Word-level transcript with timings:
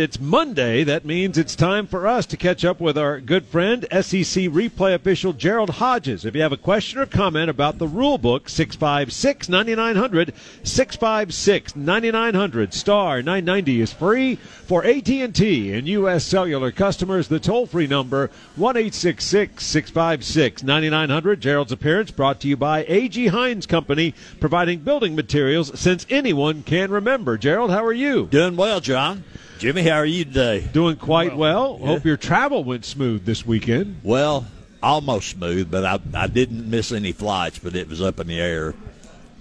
It's 0.00 0.18
Monday. 0.18 0.82
That 0.82 1.04
means 1.04 1.36
it's 1.36 1.54
time 1.54 1.86
for 1.86 2.06
us 2.06 2.24
to 2.28 2.38
catch 2.38 2.64
up 2.64 2.80
with 2.80 2.96
our 2.96 3.20
good 3.20 3.44
friend, 3.44 3.82
SEC 3.92 4.48
replay 4.48 4.94
official 4.94 5.34
Gerald 5.34 5.68
Hodges. 5.68 6.24
If 6.24 6.34
you 6.34 6.40
have 6.40 6.54
a 6.54 6.56
question 6.56 7.00
or 7.00 7.04
comment 7.04 7.50
about 7.50 7.76
the 7.76 7.86
rule 7.86 8.16
book, 8.16 8.48
656 8.48 9.50
9900, 9.50 10.32
656 10.62 11.76
9900, 11.76 12.72
star 12.72 13.20
990 13.20 13.80
is 13.82 13.92
free 13.92 14.36
for 14.36 14.82
AT&T 14.86 15.72
and 15.74 15.86
U.S. 15.86 16.24
Cellular 16.24 16.72
customers. 16.72 17.28
The 17.28 17.38
toll-free 17.38 17.86
number, 17.86 18.30
1-866-656-9900. 18.58 21.40
Gerald's 21.40 21.72
appearance 21.72 22.10
brought 22.10 22.40
to 22.40 22.48
you 22.48 22.56
by 22.56 22.86
A.G. 22.88 23.26
Heins 23.26 23.68
Company, 23.68 24.14
providing 24.40 24.78
building 24.78 25.14
materials 25.14 25.78
since 25.78 26.06
anyone 26.08 26.62
can 26.62 26.90
remember. 26.90 27.36
Gerald, 27.36 27.70
how 27.70 27.84
are 27.84 27.92
you? 27.92 28.28
Doing 28.28 28.56
well, 28.56 28.80
John. 28.80 29.24
Jimmy, 29.60 29.82
how 29.82 29.96
are 29.96 30.06
you 30.06 30.24
today? 30.24 30.66
Doing 30.72 30.96
quite 30.96 31.36
well. 31.36 31.76
Yeah. 31.78 31.86
Hope 31.88 32.04
your 32.06 32.16
travel 32.16 32.64
went 32.64 32.86
smooth 32.86 33.26
this 33.26 33.44
weekend. 33.44 34.00
Well, 34.02 34.46
almost 34.82 35.28
smooth, 35.28 35.70
but 35.70 35.84
I, 35.84 36.00
I 36.14 36.28
didn't 36.28 36.70
miss 36.70 36.92
any 36.92 37.12
flights, 37.12 37.58
but 37.58 37.76
it 37.76 37.86
was 37.86 38.00
up 38.00 38.20
in 38.20 38.28
the 38.28 38.40
air 38.40 38.74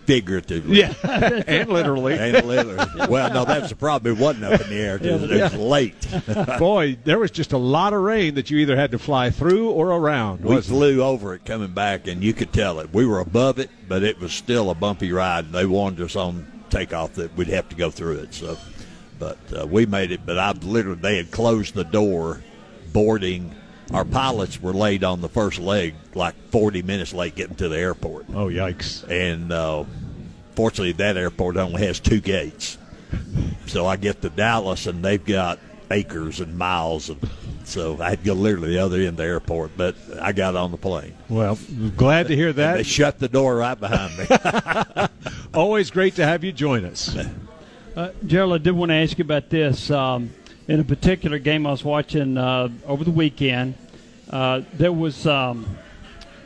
figuratively. 0.03 0.79
Yeah, 0.79 0.93
and 1.47 1.69
literally. 1.69 2.19
And 2.19 2.45
literally. 2.45 3.07
well, 3.07 3.33
no, 3.33 3.45
that's 3.45 3.69
the 3.69 3.77
problem. 3.77 4.17
It 4.17 4.19
wasn't 4.19 4.43
up 4.43 4.59
in 4.59 4.69
the 4.69 4.75
air. 4.75 4.95
It 4.97 5.21
was, 5.21 5.31
it 5.31 5.41
was 5.41 5.53
late. 5.53 6.07
Boy, 6.59 6.97
there 7.05 7.17
was 7.17 7.31
just 7.31 7.53
a 7.53 7.57
lot 7.57 7.93
of 7.93 8.01
rain 8.01 8.35
that 8.35 8.49
you 8.49 8.57
either 8.57 8.75
had 8.75 8.91
to 8.91 8.99
fly 8.99 9.29
through 9.29 9.69
or 9.69 9.87
around. 9.93 10.41
We 10.41 10.55
wasn't 10.55 10.75
it? 10.75 10.79
flew 10.79 11.01
over 11.01 11.33
it 11.33 11.45
coming 11.45 11.71
back, 11.71 12.07
and 12.07 12.21
you 12.21 12.33
could 12.33 12.51
tell 12.51 12.81
it. 12.81 12.93
We 12.93 13.05
were 13.05 13.21
above 13.21 13.57
it, 13.57 13.69
but 13.87 14.03
it 14.03 14.19
was 14.19 14.33
still 14.33 14.69
a 14.69 14.75
bumpy 14.75 15.13
ride. 15.13 15.53
They 15.53 15.65
warned 15.65 16.01
us 16.01 16.17
on 16.17 16.45
takeoff 16.69 17.13
that 17.13 17.37
we'd 17.37 17.47
have 17.47 17.69
to 17.69 17.75
go 17.77 17.89
through 17.89 18.17
it. 18.17 18.33
So, 18.33 18.57
but 19.19 19.37
uh, 19.55 19.67
we 19.67 19.85
made 19.85 20.11
it. 20.11 20.21
But 20.25 20.39
I 20.39 20.51
literally 20.51 20.99
they 20.99 21.17
had 21.17 21.31
closed 21.31 21.75
the 21.75 21.83
door, 21.83 22.41
boarding. 22.93 23.53
Our 23.93 24.05
pilots 24.05 24.61
were 24.61 24.73
late 24.73 25.03
on 25.03 25.21
the 25.21 25.29
first 25.29 25.59
leg, 25.59 25.95
like 26.13 26.35
40 26.51 26.83
minutes 26.83 27.11
late 27.11 27.35
getting 27.35 27.55
to 27.55 27.69
the 27.69 27.77
airport. 27.77 28.25
Oh, 28.29 28.45
yikes. 28.45 29.03
And 29.09 29.51
uh, 29.51 29.83
fortunately, 30.55 30.91
that 30.93 31.17
airport 31.17 31.57
only 31.57 31.85
has 31.85 31.99
two 31.99 32.19
gates. 32.21 32.77
So 33.65 33.87
I 33.87 33.95
get 33.97 34.21
to 34.21 34.29
Dallas, 34.29 34.85
and 34.85 35.03
they've 35.03 35.23
got 35.23 35.59
acres 35.91 36.39
and 36.39 36.55
miles. 36.57 37.09
And 37.09 37.19
so 37.63 37.99
I 38.01 38.11
had 38.11 38.19
to 38.19 38.25
go 38.25 38.33
literally 38.33 38.69
the 38.73 38.79
other 38.79 38.97
end 38.97 39.07
of 39.07 39.17
the 39.17 39.23
airport, 39.23 39.71
but 39.77 39.95
I 40.21 40.31
got 40.31 40.55
on 40.55 40.71
the 40.71 40.77
plane. 40.77 41.15
Well, 41.27 41.57
glad 41.97 42.27
to 42.27 42.35
hear 42.35 42.53
that. 42.53 42.77
They 42.77 42.83
shut 42.83 43.19
the 43.19 43.29
door 43.29 43.57
right 43.57 43.79
behind 43.79 44.17
me. 44.17 45.07
Always 45.53 45.89
great 45.91 46.15
to 46.15 46.25
have 46.25 46.43
you 46.43 46.51
join 46.51 46.85
us. 46.85 47.15
Uh, 47.99 48.13
Gerald, 48.25 48.53
I 48.53 48.57
did 48.59 48.71
want 48.71 48.91
to 48.91 48.95
ask 48.95 49.17
you 49.17 49.25
about 49.25 49.49
this. 49.49 49.91
Um, 49.91 50.29
in 50.69 50.79
a 50.79 50.85
particular 50.85 51.37
game 51.37 51.67
I 51.67 51.71
was 51.71 51.83
watching 51.83 52.37
uh, 52.37 52.69
over 52.87 53.03
the 53.03 53.11
weekend, 53.11 53.75
uh, 54.29 54.61
there 54.71 54.93
was 54.93 55.27
um, 55.27 55.67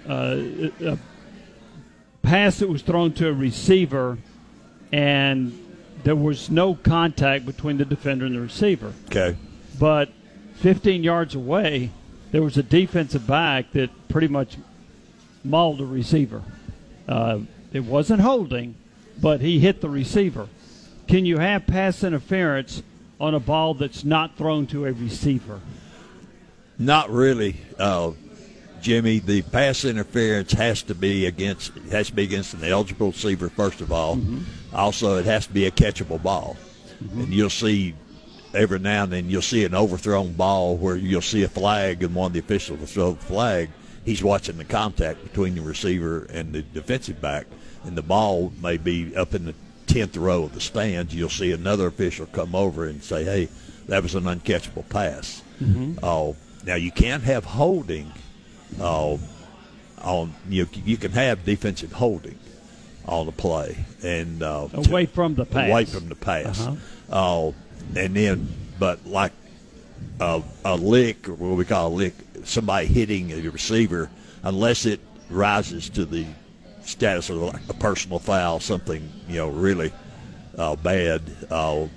uh, 0.09 0.35
a 0.81 0.97
pass 2.23 2.57
that 2.57 2.67
was 2.67 2.81
thrown 2.81 3.13
to 3.13 3.27
a 3.27 3.33
receiver, 3.33 4.17
and 4.91 5.55
there 6.03 6.15
was 6.15 6.49
no 6.49 6.73
contact 6.73 7.45
between 7.45 7.77
the 7.77 7.85
defender 7.85 8.25
and 8.25 8.33
the 8.33 8.41
receiver. 8.41 8.91
okay. 9.11 9.37
But 9.79 10.09
15 10.55 11.03
yards 11.03 11.35
away, 11.35 11.91
there 12.31 12.41
was 12.41 12.57
a 12.57 12.63
defensive 12.63 13.27
back 13.27 13.73
that 13.73 13.91
pretty 14.07 14.27
much 14.27 14.57
mauled 15.43 15.77
the 15.77 15.85
receiver. 15.85 16.41
Uh, 17.07 17.41
it 17.71 17.81
wasn't 17.81 18.21
holding, 18.21 18.73
but 19.21 19.41
he 19.41 19.59
hit 19.59 19.81
the 19.81 19.89
receiver. 19.89 20.47
Can 21.07 21.25
you 21.25 21.37
have 21.37 21.67
pass 21.67 22.03
interference 22.03 22.81
on 23.19 23.33
a 23.33 23.39
ball 23.39 23.73
that's 23.73 24.03
not 24.03 24.37
thrown 24.37 24.67
to 24.67 24.85
a 24.85 24.91
receiver? 24.93 25.59
Not 26.79 27.09
really, 27.09 27.57
uh, 27.77 28.11
Jimmy. 28.81 29.19
The 29.19 29.41
pass 29.43 29.85
interference 29.85 30.51
has 30.53 30.81
to 30.83 30.95
be 30.95 31.25
against 31.25 31.73
has 31.91 32.07
to 32.07 32.13
be 32.13 32.23
against 32.23 32.53
an 32.53 32.63
eligible 32.63 33.07
receiver 33.07 33.49
first 33.49 33.81
of 33.81 33.91
all. 33.91 34.19
Also, 34.73 35.17
it 35.17 35.25
has 35.25 35.47
to 35.47 35.53
be 35.53 35.65
a 35.65 35.71
catchable 35.71 36.21
ball, 36.21 36.57
and 36.99 37.33
you'll 37.33 37.49
see 37.49 37.95
every 38.53 38.79
now 38.79 39.03
and 39.03 39.11
then 39.11 39.29
you'll 39.29 39.41
see 39.41 39.65
an 39.65 39.73
overthrown 39.73 40.33
ball 40.33 40.77
where 40.77 40.95
you'll 40.95 41.21
see 41.21 41.43
a 41.43 41.47
flag 41.47 42.03
and 42.03 42.13
one 42.13 42.27
of 42.27 42.33
the 42.33 42.39
officials 42.39 42.79
will 42.79 42.85
throw 42.85 43.11
the 43.13 43.19
flag. 43.25 43.69
He's 44.05 44.23
watching 44.23 44.57
the 44.57 44.65
contact 44.65 45.23
between 45.23 45.55
the 45.55 45.61
receiver 45.61 46.25
and 46.25 46.53
the 46.53 46.61
defensive 46.61 47.21
back, 47.21 47.47
and 47.85 47.97
the 47.97 48.01
ball 48.01 48.51
may 48.61 48.77
be 48.77 49.15
up 49.15 49.33
in 49.33 49.45
the 49.45 49.55
tenth 49.93 50.17
row 50.17 50.43
of 50.43 50.53
the 50.53 50.61
stands. 50.61 51.13
You'll 51.13 51.29
see 51.29 51.51
another 51.51 51.87
official 51.87 52.25
come 52.27 52.55
over 52.55 52.85
and 52.87 53.03
say, 53.03 53.23
"Hey, 53.23 53.49
that 53.87 54.01
was 54.03 54.15
an 54.15 54.23
uncatchable 54.23 54.87
pass." 54.89 55.41
Oh, 56.01 56.35
now 56.65 56.75
you 56.75 56.91
can't 56.91 57.23
have 57.23 57.45
holding. 57.45 58.11
Uh, 58.79 59.17
on 60.01 60.33
you, 60.49 60.67
you 60.83 60.97
can 60.97 61.11
have 61.13 61.45
defensive 61.45 61.93
holding 61.93 62.37
on 63.05 63.25
the 63.25 63.31
play 63.31 63.85
and 64.03 64.43
uh, 64.43 64.67
Away 64.73 65.05
from 65.05 65.35
the 65.35 65.45
pass. 65.45 65.69
away 65.69 65.85
from 65.85 66.09
the 66.09 66.15
pass. 66.15 66.59
Uh-huh. 66.59 67.47
uh 67.49 67.51
and 67.95 68.15
then, 68.15 68.47
but 68.79 69.05
like 69.05 69.31
a, 70.19 70.41
a 70.65 70.75
lick, 70.75 71.27
or 71.29 71.33
what 71.35 71.57
we 71.57 71.65
call 71.65 71.87
a 71.87 71.93
lick, 71.95 72.13
somebody 72.43 72.87
hitting 72.87 73.31
a 73.31 73.49
receiver, 73.49 74.09
unless 74.41 74.85
it 74.85 74.99
rises 75.29 75.89
to 75.89 76.05
the 76.05 76.25
status 76.85 77.29
of 77.29 77.37
like 77.37 77.69
a 77.69 77.73
personal 77.73 78.19
foul, 78.19 78.59
something 78.59 79.09
you 79.27 79.37
know 79.37 79.49
really 79.49 79.91
uh, 80.57 80.75
bad, 80.75 81.21
uh, 81.49 81.87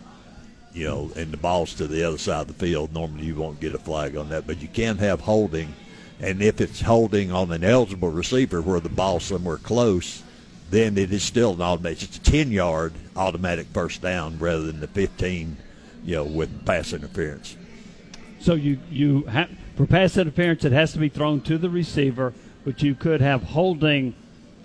you 0.73 0.85
know, 0.85 1.11
and 1.17 1.33
the 1.33 1.37
ball's 1.37 1.75
to 1.75 1.87
the 1.87 2.05
other 2.05 2.19
side 2.19 2.43
of 2.43 2.49
the 2.49 2.55
field. 2.55 2.93
Normally, 2.93 3.25
you 3.25 3.35
won't 3.35 3.61
get 3.61 3.75
a 3.75 3.79
flag 3.79 4.17
on 4.17 4.29
that, 4.31 4.47
but 4.47 4.61
you 4.63 4.69
can 4.69 4.99
have 4.99 5.21
holding, 5.21 5.75
and 6.21 6.43
if 6.43 6.61
it's 6.61 6.81
holding 6.81 7.33
on 7.33 7.53
an 7.53 7.65
eligible 7.65 8.11
receiver 8.11 8.63
where 8.63 8.81
the 8.81 8.89
ball's 8.89 9.25
somewhere 9.25 9.59
close, 9.59 10.23
then 10.71 10.97
it 10.99 11.13
is 11.13 11.23
still 11.23 11.55
an 11.55 11.63
automatic. 11.63 12.03
It's 12.03 12.17
a 12.17 12.21
ten 12.21 12.51
yard 12.51 12.93
automatic 13.17 13.67
first 13.73 14.03
down 14.03 14.39
rather 14.39 14.63
than 14.63 14.81
the 14.81 14.89
fifteen, 14.89 15.57
you 16.05 16.17
know, 16.17 16.25
with 16.25 16.65
pass 16.65 16.93
interference. 16.93 17.57
So 18.41 18.55
you 18.55 18.79
you 18.91 19.27
ha- 19.27 19.49
for 19.77 19.87
pass 19.87 20.17
interference, 20.17 20.65
it 20.65 20.73
has 20.73 20.93
to 20.93 20.99
be 20.99 21.09
thrown 21.09 21.41
to 21.43 21.59
the 21.59 21.69
receiver, 21.69 22.33
but 22.65 22.83
you 22.83 22.95
could 22.95 23.21
have 23.21 23.43
holding 23.43 24.15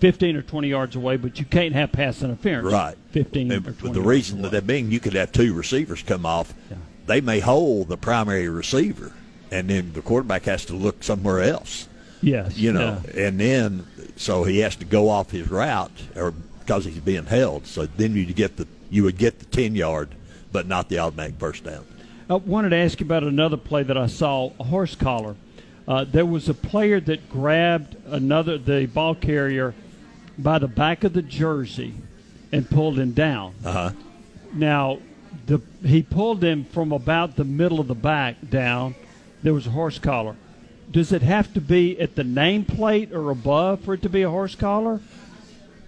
15 0.02 0.36
or 0.36 0.42
20 0.42 0.68
yards 0.68 0.96
away, 0.96 1.16
but 1.16 1.38
you 1.40 1.46
can't 1.46 1.74
have 1.74 1.92
pass 1.92 2.24
interference. 2.24 2.74
Right. 2.74 2.98
15 3.12 3.52
And 3.52 3.68
or 3.68 3.72
20 3.72 3.94
the 3.94 4.02
reason 4.02 4.42
that 4.42 4.68
being, 4.68 4.92
you 4.92 5.00
could 5.00 5.14
have 5.14 5.32
two 5.32 5.54
receivers 5.54 6.02
come 6.02 6.26
off. 6.26 6.54
Yeah. 6.70 6.78
They 7.06 7.22
may 7.22 7.40
hold 7.40 7.88
the 7.88 7.98
primary 7.98 8.50
receiver, 8.50 9.14
and 9.52 9.70
then 9.70 9.94
the 9.94 10.02
quarterback 10.02 10.44
has 10.46 10.66
to 10.66 10.74
look 10.74 11.04
somewhere 11.04 11.42
else. 11.42 11.88
Yes. 12.22 12.58
You 12.58 12.74
know, 12.74 13.02
yeah. 13.14 13.28
and 13.28 13.40
then 13.40 13.88
so 14.16 14.44
he 14.44 14.60
has 14.60 14.76
to 14.78 14.86
go 14.86 15.10
off 15.10 15.32
his 15.32 15.50
route, 15.50 15.92
or 16.16 16.32
because 16.32 16.86
he's 16.86 17.00
being 17.00 17.26
held. 17.26 17.68
So 17.68 17.86
then 17.86 18.16
you 18.16 18.26
get 18.26 18.58
the 18.58 18.68
you 18.90 19.04
would 19.04 19.18
get 19.18 19.40
the 19.40 19.46
ten 19.46 19.76
yard, 19.76 20.10
but 20.52 20.68
not 20.68 20.90
the 20.90 21.00
automatic 21.00 21.36
first 21.38 21.64
down. 21.64 21.86
I 22.30 22.36
wanted 22.36 22.70
to 22.70 22.78
ask 22.78 23.00
you 23.00 23.06
about 23.06 23.24
another 23.24 23.58
play 23.58 23.84
that 23.84 23.98
I 23.98 24.08
saw, 24.08 24.52
a 24.60 24.64
horse 24.64 24.96
collar. 24.96 25.36
Uh, 25.88 26.06
there 26.06 26.26
was 26.26 26.48
a 26.48 26.54
player 26.54 27.00
that 27.02 27.30
grabbed 27.30 27.98
another 28.06 28.58
the 28.58 28.86
ball 28.86 29.16
carrier 29.16 29.74
by 30.42 30.60
the 30.60 30.68
back 30.68 31.04
of 31.04 31.14
the 31.14 31.22
jersey 31.22 31.94
and 32.52 32.70
pulled 32.70 33.00
him 33.00 33.12
down. 33.12 33.54
Uh 33.64 33.72
huh. 33.72 33.92
Now, 34.54 35.00
the 35.46 35.62
he 35.84 36.02
pulled 36.04 36.44
him 36.44 36.66
from 36.66 36.92
about 36.92 37.36
the 37.36 37.44
middle 37.46 37.80
of 37.80 37.88
the 37.88 37.96
back 37.96 38.36
down. 38.50 38.96
There 39.44 39.54
was 39.54 39.68
a 39.68 39.72
horse 39.72 39.98
collar. 40.00 40.36
Does 40.92 41.12
it 41.14 41.22
have 41.22 41.54
to 41.54 41.62
be 41.62 42.00
at 42.00 42.16
the 42.16 42.24
nameplate 42.24 43.14
or 43.14 43.32
above 43.32 43.82
for 43.82 43.94
it 43.94 44.02
to 44.02 44.10
be 44.10 44.24
a 44.24 44.30
horse 44.30 44.56
collar? 44.56 45.00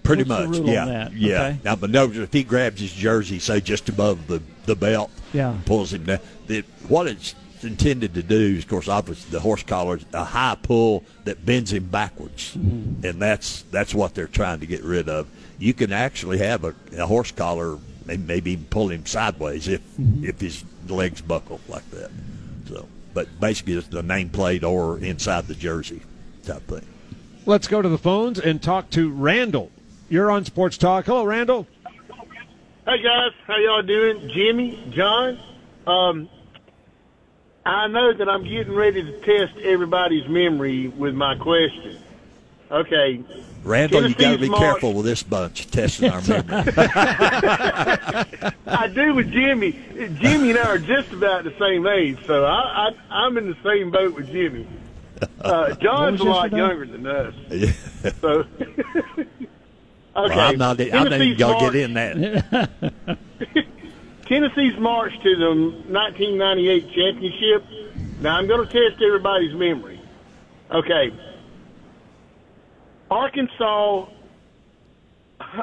Pretty 0.02 0.24
What's 0.24 0.58
much, 0.60 0.68
yeah, 0.68 1.10
yeah. 1.14 1.36
Okay. 1.36 1.60
Now, 1.64 1.76
but 1.76 1.90
no, 1.90 2.10
if 2.12 2.34
he 2.34 2.44
grabs 2.44 2.82
his 2.82 2.92
jersey, 2.94 3.40
say 3.40 3.60
just 3.62 3.90
above 3.90 4.28
the 4.28 4.42
the 4.66 4.76
belt, 4.76 5.12
Yeah. 5.34 5.58
pulls 5.66 5.94
him 5.94 6.06
down. 6.06 6.20
The, 6.48 6.62
what 6.88 7.08
it's 7.08 7.36
intended 7.64 8.14
to 8.16 8.24
do 8.24 8.56
is, 8.58 8.64
of 8.64 8.70
course, 8.70 8.88
obviously 8.88 9.32
the 9.32 9.40
horse 9.40 9.64
collar 9.64 9.98
is 9.98 10.06
a 10.14 10.24
high 10.24 10.58
pull 10.62 11.04
that 11.26 11.46
bends 11.46 11.72
him 11.74 11.86
backwards, 11.86 12.56
Mm-hmm. 12.56 13.06
and 13.06 13.22
that's 13.22 13.64
that's 13.72 13.94
what 13.94 14.14
they're 14.16 14.28
trying 14.28 14.60
to 14.62 14.66
get 14.66 14.84
rid 14.84 15.10
of. 15.10 15.28
You 15.60 15.74
can 15.74 15.92
actually 15.94 16.40
have 16.40 16.64
a, 16.64 16.74
a 16.98 17.06
horse 17.06 17.32
collar 17.32 17.78
and 18.10 18.28
maybe 18.28 18.52
even 18.52 18.66
pull 18.66 18.90
him 18.90 19.06
sideways 19.06 19.68
if 19.68 19.82
Mm-hmm. 19.98 20.26
if 20.26 20.40
his 20.42 20.64
legs 20.90 21.22
buckle 21.22 21.60
like 21.70 21.90
that. 21.92 22.12
So, 22.68 22.88
but 23.14 23.28
basically, 23.40 23.74
it's 23.74 23.88
the 23.88 24.02
nameplate 24.04 24.64
or 24.64 25.00
inside 25.00 25.48
the 25.48 25.56
jersey 25.56 26.02
type 26.44 26.64
thing. 26.68 26.86
Let's 27.46 27.68
go 27.68 27.82
to 27.82 27.90
the 27.90 27.98
phones 27.98 28.40
and 28.40 28.62
talk 28.62 28.90
to 28.92 29.10
Randall. 29.12 29.70
You're 30.10 30.30
on 30.32 30.46
Sports 30.46 30.78
Talk. 30.78 31.06
Hello, 31.06 31.24
Randall. 31.26 31.68
Hey 32.86 33.02
guys, 33.02 33.32
how 33.48 33.56
y'all 33.58 33.82
doing? 33.82 34.30
Jimmy, 34.34 34.92
John. 34.92 35.40
Um, 35.88 36.30
I 37.66 37.88
know 37.88 38.14
that 38.14 38.28
I'm 38.28 38.44
getting 38.44 38.74
ready 38.74 39.04
to 39.04 39.20
test 39.22 39.58
everybody's 39.60 40.28
memory 40.28 40.90
with 40.90 41.16
my 41.16 41.36
question. 41.36 41.98
Okay. 42.70 43.24
Randall, 43.64 44.10
you 44.10 44.16
got 44.16 44.34
to 44.34 44.38
be 44.40 44.50
march- 44.50 44.60
careful 44.60 44.94
with 44.94 45.06
this 45.06 45.24
bunch 45.24 45.72
testing 45.72 46.10
our 46.10 46.22
memory. 46.22 46.44
I 48.68 48.90
do 48.94 49.14
with 49.14 49.32
Jimmy. 49.32 49.72
Jimmy 49.94 50.50
and 50.50 50.60
I 50.60 50.64
are 50.64 50.78
just 50.78 51.14
about 51.14 51.46
the 51.46 51.54
same 51.58 51.88
age, 51.88 52.18
so 52.26 52.44
I, 52.46 52.90
I 52.90 52.92
I'm 53.10 53.38
in 53.38 53.50
the 53.50 53.58
same 53.64 53.92
boat 53.92 54.16
with 54.16 54.30
Jimmy. 54.32 54.68
Uh, 55.40 55.74
John's 55.76 56.20
a 56.20 56.26
lot 56.26 56.52
younger 56.52 56.86
than 56.86 57.08
us, 57.08 57.34
so. 58.20 58.46
okay. 58.58 59.28
Well, 60.16 60.40
I'm 60.40 60.58
not. 60.60 60.80
I'm 60.80 61.10
not 61.10 61.14
even 61.14 61.38
gonna 61.40 61.72
get 61.72 61.76
in 61.76 61.94
that. 61.96 63.18
Tennessee's 64.34 64.80
march 64.80 65.14
to 65.22 65.36
the 65.36 65.50
1998 65.94 66.92
championship. 66.92 67.64
Now 68.20 68.38
I'm 68.38 68.48
going 68.48 68.68
to 68.68 68.90
test 68.90 69.00
everybody's 69.00 69.54
memory. 69.54 70.02
Okay. 70.72 71.14
Arkansas, 73.12 74.08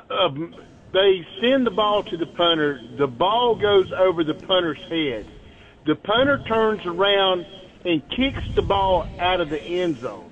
um, 0.09 0.55
they 0.93 1.27
send 1.41 1.67
the 1.67 1.73
ball 1.73 2.05
to 2.05 2.17
the 2.17 2.27
punter. 2.27 2.81
The 2.97 3.09
ball 3.09 3.57
goes 3.57 3.91
over 3.91 4.23
the 4.23 4.35
punter's 4.35 4.79
head. 4.83 5.27
The 5.85 5.97
punter 5.97 6.41
turns 6.47 6.87
around 6.87 7.47
and 7.85 8.09
kicks 8.11 8.45
the 8.55 8.63
ball 8.63 9.09
out 9.19 9.41
of 9.41 9.51
the 9.51 9.61
end 9.61 9.99
zone. 9.99 10.31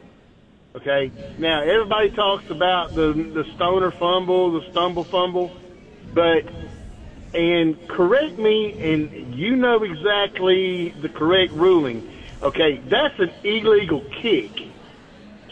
Okay. 0.77 1.11
Now 1.39 1.63
everybody 1.63 2.11
talks 2.11 2.49
about 2.51 2.95
the 2.95 3.15
the 3.15 3.43
Stoerner 3.57 3.93
fumble, 3.99 4.61
the 4.61 4.71
stumble 4.71 5.03
fumble, 5.03 5.51
but 6.15 6.45
and 7.35 7.89
correct 7.89 8.39
me, 8.39 8.73
and 8.81 9.35
you 9.35 9.57
know 9.57 9.83
exactly 9.83 10.91
the 11.01 11.09
correct 11.09 11.53
ruling. 11.53 12.09
Okay, 12.43 12.81
that's 12.89 13.19
an 13.19 13.31
illegal 13.45 14.01
kick. 14.23 14.51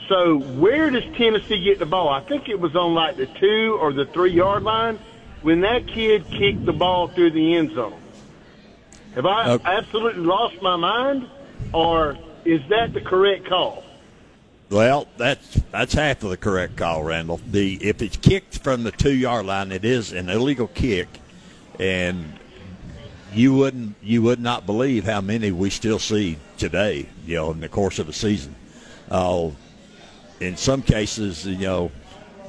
So 0.09 0.39
where 0.39 0.89
does 0.91 1.03
Tennessee 1.17 1.63
get 1.63 1.79
the 1.81 1.87
ball? 1.87 2.09
I 2.09 2.21
think 2.21 2.49
it 2.49 2.61
was 2.61 2.77
on 2.77 2.95
like 2.95 3.17
the 3.17 3.27
two 3.27 3.77
or 3.81 3.93
the 3.93 4.07
three 4.07 4.33
yard 4.33 4.63
line 4.63 4.99
when 5.43 5.61
that 5.63 5.87
kid 5.89 6.25
kicked 6.31 6.65
the 6.65 6.73
ball 6.73 7.09
through 7.09 7.33
the 7.33 7.57
end 7.57 7.73
zone. 7.75 8.01
Have 9.15 9.27
I 9.27 9.51
Okay. 9.55 9.65
absolutely 9.65 10.23
lost 10.23 10.61
my 10.63 10.77
mind, 10.77 11.27
or 11.73 12.17
is 12.45 12.61
that 12.69 12.93
the 12.93 13.01
correct 13.01 13.47
call? 13.49 13.83
Well, 14.71 15.07
that's 15.17 15.61
that's 15.71 15.95
half 15.95 16.23
of 16.23 16.31
the 16.31 16.37
correct 16.37 16.77
call, 16.77 17.03
Randall. 17.03 17.41
The 17.51 17.75
if 17.81 18.03
it's 18.03 18.17
kicked 18.17 18.59
from 18.59 18.85
the 18.85 18.93
two 18.93 19.15
yard 19.15 19.47
line, 19.47 19.73
it 19.73 19.85
is 19.85 20.13
an 20.13 20.29
illegal 20.29 20.67
kick, 20.69 21.09
and 21.79 22.39
you 23.33 23.55
wouldn't 23.55 23.95
you 24.03 24.23
would 24.23 24.41
not 24.41 24.67
believe 24.67 25.05
how 25.05 25.21
many 25.21 25.53
we 25.53 25.71
still 25.71 25.99
see 25.99 26.39
today. 26.59 27.09
You 27.27 27.37
know, 27.37 27.51
in 27.53 27.61
the 27.61 27.69
course 27.69 27.99
of 27.99 28.09
a 28.09 28.13
season. 28.13 28.55
Uh, 29.11 29.51
in 30.41 30.57
some 30.57 30.83
cases, 30.83 31.47
you 31.47 31.59
know, 31.59 31.91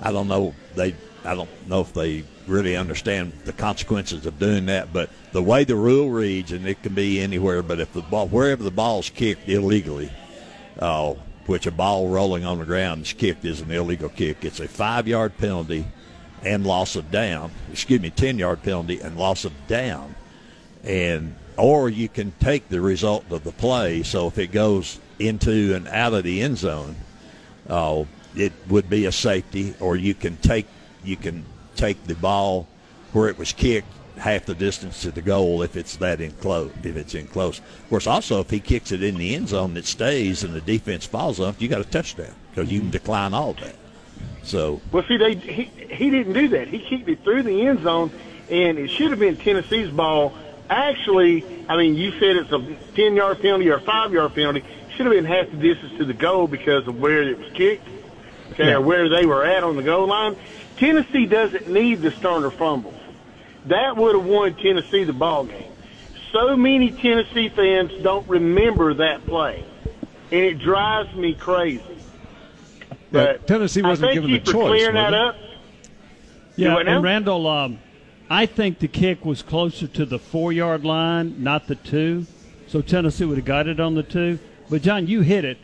I 0.02 0.12
don't 0.12 0.28
know 0.28 0.54
they 0.76 0.96
I 1.24 1.36
don't 1.36 1.50
know 1.68 1.82
if 1.82 1.94
they 1.94 2.24
really 2.48 2.78
understand 2.78 3.34
the 3.44 3.52
consequences 3.52 4.26
of 4.26 4.40
doing 4.40 4.68
that, 4.68 4.94
but 4.94 5.10
the 5.34 5.44
way 5.44 5.66
the 5.66 5.76
rule 5.76 6.10
reads, 6.10 6.54
and 6.54 6.66
it 6.66 6.82
can 6.82 6.94
be 6.94 7.20
anywhere, 7.20 7.62
but 7.62 7.80
if 7.80 7.92
the 7.94 8.02
ball 8.02 8.28
wherever 8.28 8.64
the 8.64 8.72
ball's 8.72 9.10
kicked 9.10 9.50
illegally, 9.50 10.12
uh, 10.80 11.14
which 11.48 11.66
a 11.66 11.72
ball 11.72 12.10
rolling 12.10 12.46
on 12.46 12.60
the 12.60 12.66
ground 12.66 13.02
is 13.04 13.14
kicked 13.14 13.46
is 13.46 13.62
an 13.62 13.72
illegal 13.72 14.10
kick. 14.10 14.46
It's 14.46 14.60
a 14.60 14.68
five 14.68 15.08
yard 15.08 15.38
penalty 15.38 15.86
and 16.44 16.66
loss 16.66 16.96
of 16.96 17.12
down. 17.12 17.52
Excuse 17.72 18.02
me, 18.02 18.10
ten 18.10 18.38
yard 18.38 18.64
penalty 18.64 19.00
and 19.00 19.18
loss 19.18 19.46
of 19.46 19.54
down. 19.68 20.16
And 20.84 21.36
or 21.58 21.90
you 21.90 22.08
can 22.08 22.32
take 22.40 22.70
the 22.70 22.82
result 22.82 23.26
of 23.32 23.44
the 23.44 23.52
play. 23.52 24.04
So 24.04 24.28
if 24.28 24.38
it 24.38 24.52
goes 24.52 25.00
into 25.20 25.76
and 25.76 25.88
out 25.88 26.14
of 26.14 26.24
the 26.24 26.42
end 26.42 26.58
zone, 26.58 26.96
uh, 27.68 28.04
it 28.36 28.54
would 28.70 28.90
be 28.90 29.06
a 29.06 29.12
safety. 29.12 29.74
Or 29.80 29.96
you 29.96 30.14
can 30.14 30.38
take 30.38 30.68
you 31.04 31.18
can 31.18 31.46
take 31.76 32.04
the 32.06 32.16
ball 32.16 32.68
where 33.14 33.30
it 33.30 33.38
was 33.38 33.54
kicked 33.54 33.88
half 34.18 34.46
the 34.46 34.56
distance 34.56 35.02
to 35.02 35.12
the 35.12 35.22
goal 35.22 35.62
if 35.62 35.76
it's 35.76 35.98
that 35.98 36.22
in 36.22 36.32
close. 36.32 36.72
If 36.84 36.96
it's 36.96 37.16
in 37.16 37.28
close, 37.28 37.60
of 37.60 37.90
course. 37.90 38.08
Also, 38.08 38.40
if 38.40 38.50
he 38.50 38.60
kicks 38.60 38.92
it 38.92 39.04
in 39.04 39.16
the 39.16 39.36
end 39.36 39.50
zone, 39.50 39.78
it 39.78 39.86
stays 39.86 40.44
and 40.44 40.54
the 40.54 40.62
defense 40.62 41.06
falls 41.06 41.40
off. 41.40 41.62
You 41.62 41.68
got 41.68 41.82
a 41.82 41.86
touchdown 41.86 42.34
because 42.50 42.72
you 42.72 42.80
can 42.80 42.90
decline 42.90 43.34
all 43.34 43.54
that. 43.54 43.76
So 44.48 44.82
Well, 44.92 45.04
see, 45.08 45.18
they 45.18 45.36
he, 45.36 45.64
he 45.64 46.10
didn't 46.10 46.34
do 46.34 46.48
that. 46.50 46.70
He 46.70 46.80
kicked 46.80 47.08
it 47.10 47.24
through 47.24 47.44
the 47.44 47.68
end 47.68 47.84
zone, 47.84 48.12
and 48.50 48.78
it 48.78 48.90
should 48.90 49.12
have 49.12 49.20
been 49.20 49.36
Tennessee's 49.36 49.92
ball. 49.92 50.34
Actually, 50.70 51.46
I 51.68 51.76
mean, 51.76 51.96
you 51.96 52.12
said 52.12 52.38
it's 52.38 52.52
a 52.52 52.60
ten 52.96 53.16
yard 53.16 53.42
penalty 53.42 53.70
or 53.70 53.76
a 53.76 53.82
five 53.82 54.14
yard 54.14 54.34
penalty. 54.34 54.64
Should 54.96 55.06
have 55.06 55.14
been 55.14 55.26
half 55.26 55.52
the 55.52 55.58
distance 55.58 55.98
to 55.98 56.06
the 56.06 56.14
goal 56.14 56.48
because 56.48 56.88
of 56.88 57.00
where 57.00 57.24
it 57.24 57.38
was 57.38 57.52
kicked, 57.54 57.88
okay, 58.54 58.74
or 58.74 58.82
where 58.82 59.10
they 59.10 59.26
were 59.26 59.44
at 59.44 59.64
on 59.64 59.76
the 59.76 59.84
goal 59.84 60.08
line. 60.08 60.36
Tennessee 60.78 61.26
doesn't 61.26 61.68
need 61.68 62.02
the 62.02 62.10
Stoerner 62.10 62.52
fumble. 62.52 62.94
That 63.66 63.98
would 63.98 64.16
have 64.16 64.26
won 64.26 64.56
Tennessee 64.56 65.04
the 65.04 65.14
ball 65.14 65.44
game. 65.44 65.72
So 66.32 66.56
many 66.56 66.92
Tennessee 66.92 67.50
fans 67.50 67.92
don't 68.02 68.28
remember 68.30 68.94
that 68.96 69.26
play, 69.26 69.66
and 70.32 70.42
it 70.42 70.60
drives 70.60 71.14
me 71.16 71.34
crazy. 71.34 71.97
Yeah, 73.12 73.38
Tennessee 73.38 73.82
wasn't 73.82 74.14
given 74.14 74.32
the 74.32 74.40
choice. 74.40 74.54
clearing 74.54 74.96
that 74.96 75.14
up. 75.14 75.36
Yeah, 76.56 76.78
and 76.78 77.04
Randall, 77.04 77.48
um, 77.48 77.80
I 78.30 78.46
think 78.46 78.80
the 78.80 78.88
kick 78.88 79.24
was 79.24 79.42
closer 79.42 79.88
to 79.88 80.06
the 80.06 80.20
four 80.20 80.52
yard 80.52 80.84
line, 80.84 81.42
not 81.42 81.68
the 81.68 81.76
two. 81.76 82.26
So 82.68 82.82
Tennessee 82.82 83.26
would 83.26 83.38
have 83.38 83.46
got 83.46 83.68
it 83.68 83.80
on 83.80 83.96
the 83.96 84.04
two. 84.04 84.40
But 84.70 84.82
John, 84.82 85.08
you 85.08 85.22
hit 85.22 85.46
it. 85.46 85.58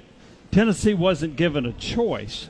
Tennessee 0.52 0.94
wasn't 0.94 1.36
given 1.36 1.66
a 1.66 1.74
choice. 1.74 2.50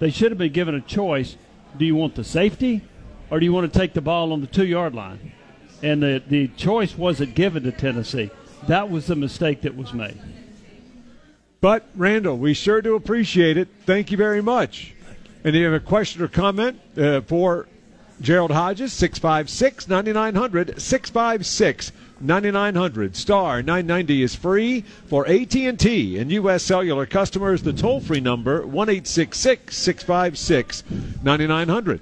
They 0.00 0.10
should 0.10 0.32
have 0.32 0.38
been 0.38 0.52
given 0.52 0.74
a 0.74 0.80
choice. 0.80 1.36
Do 1.78 1.84
you 1.84 1.94
want 1.94 2.16
the 2.16 2.24
safety, 2.24 2.82
or 3.30 3.38
do 3.38 3.44
you 3.44 3.52
want 3.52 3.72
to 3.72 3.78
take 3.78 3.94
the 3.94 4.00
ball 4.00 4.32
on 4.32 4.40
the 4.40 4.46
two 4.46 4.66
yard 4.66 4.94
line? 4.94 5.32
And 5.82 6.02
the 6.02 6.22
the 6.26 6.48
choice 6.48 6.96
wasn't 6.96 7.34
given 7.34 7.62
to 7.64 7.72
Tennessee. 7.72 8.30
That 8.66 8.90
was 8.90 9.06
the 9.06 9.16
mistake 9.16 9.62
that 9.62 9.76
was 9.76 9.92
made. 9.92 10.18
But 11.62 11.86
Randall, 11.94 12.36
we 12.38 12.52
sure 12.54 12.82
do 12.82 12.96
appreciate 12.96 13.56
it. 13.56 13.68
Thank 13.86 14.10
you 14.10 14.16
very 14.16 14.42
much. 14.42 14.94
And 15.44 15.54
if 15.54 15.60
you 15.60 15.66
have 15.66 15.74
a 15.74 15.80
question 15.80 16.20
or 16.20 16.26
comment 16.26 16.80
uh, 16.98 17.20
for 17.20 17.68
Gerald 18.20 18.50
Hodges, 18.50 18.92
656 18.92 19.86
9900, 19.86 20.82
656 20.82 21.92
9900. 22.20 23.14
Star 23.14 23.62
990 23.62 24.22
is 24.24 24.34
free 24.34 24.80
for 25.06 25.24
AT&T 25.28 26.18
and 26.18 26.32
U.S. 26.32 26.64
Cellular 26.64 27.06
customers. 27.06 27.62
The 27.62 27.72
toll-free 27.72 28.18
number, 28.18 28.64
1-866-656 28.64 31.22
9900. 31.22 32.00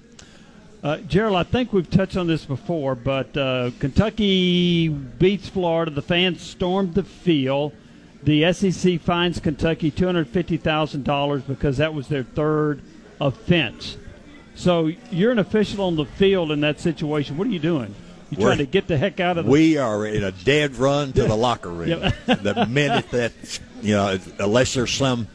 Uh, 0.83 0.97
Gerald, 1.01 1.37
I 1.37 1.43
think 1.43 1.75
we've 1.75 1.91
touched 1.91 2.17
on 2.17 2.27
this 2.27 2.47
before, 2.47 2.95
but 2.95 3.37
uh, 3.37 3.73
Kentucky 3.79 4.89
beats 4.89 5.51
Florida. 5.51 5.91
The 5.91 6.01
fans 6.01 6.41
stormed 6.41 6.95
the 6.95 7.03
field. 7.03 7.75
The 8.22 8.52
SEC 8.52 9.00
fines 9.00 9.40
Kentucky 9.40 9.90
$250,000 9.90 11.47
because 11.47 11.78
that 11.78 11.95
was 11.95 12.09
their 12.09 12.23
third 12.23 12.83
offense. 13.21 13.97
So 14.54 14.90
you're 15.11 15.33
an 15.33 15.38
official 15.38 15.87
on 15.87 15.97
the 15.97 16.04
field 16.04 16.52
in 16.52 16.61
that 16.61 16.80
situation. 16.80 17.38
What 17.38 17.47
are 17.47 17.50
you 17.50 17.59
doing? 17.59 17.95
You 18.30 18.37
We're- 18.38 18.50
trying 18.50 18.59
to 18.59 18.66
get 18.66 18.87
the 18.88 18.97
heck 18.99 19.21
out 19.21 19.38
of 19.38 19.47
the 19.47 19.50
we 19.50 19.76
are 19.78 20.06
in 20.06 20.23
a 20.23 20.33
dead 20.33 20.76
run 20.76 21.12
to 21.14 21.25
the 21.25 21.35
locker 21.37 21.71
room. 21.71 21.88
Yeah. 22.26 22.35
the 22.35 22.66
minute 22.66 23.11
that 23.11 23.33
you 23.83 23.95
know, 23.95 24.18
unless 24.38 24.75
there's 24.75 24.92
some 24.92 25.26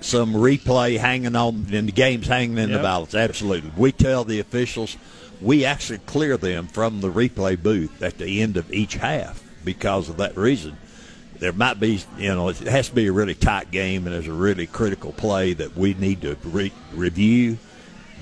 some 0.00 0.34
replay 0.34 0.98
hanging 0.98 1.36
on 1.36 1.66
and 1.72 1.88
the 1.88 1.92
game's 1.92 2.26
hanging 2.26 2.58
in 2.58 2.72
the 2.72 2.78
balance, 2.78 3.14
absolutely. 3.14 3.70
We 3.76 3.92
tell 3.92 4.24
the 4.24 4.40
officials 4.40 4.96
we 5.40 5.64
actually 5.64 5.98
clear 5.98 6.36
them 6.36 6.66
from 6.66 7.00
the 7.00 7.10
replay 7.10 7.60
booth 7.62 8.02
at 8.02 8.18
the 8.18 8.40
end 8.42 8.56
of 8.56 8.72
each 8.72 8.94
half 8.94 9.42
because 9.64 10.08
of 10.08 10.16
that 10.16 10.36
reason. 10.36 10.76
There 11.44 11.52
might 11.52 11.78
be, 11.78 12.00
you 12.16 12.34
know, 12.34 12.48
it 12.48 12.56
has 12.60 12.88
to 12.88 12.94
be 12.94 13.06
a 13.06 13.12
really 13.12 13.34
tight 13.34 13.70
game 13.70 14.06
and 14.06 14.14
there's 14.14 14.28
a 14.28 14.32
really 14.32 14.66
critical 14.66 15.12
play 15.12 15.52
that 15.52 15.76
we 15.76 15.92
need 15.92 16.22
to 16.22 16.38
re- 16.42 16.72
review. 16.94 17.58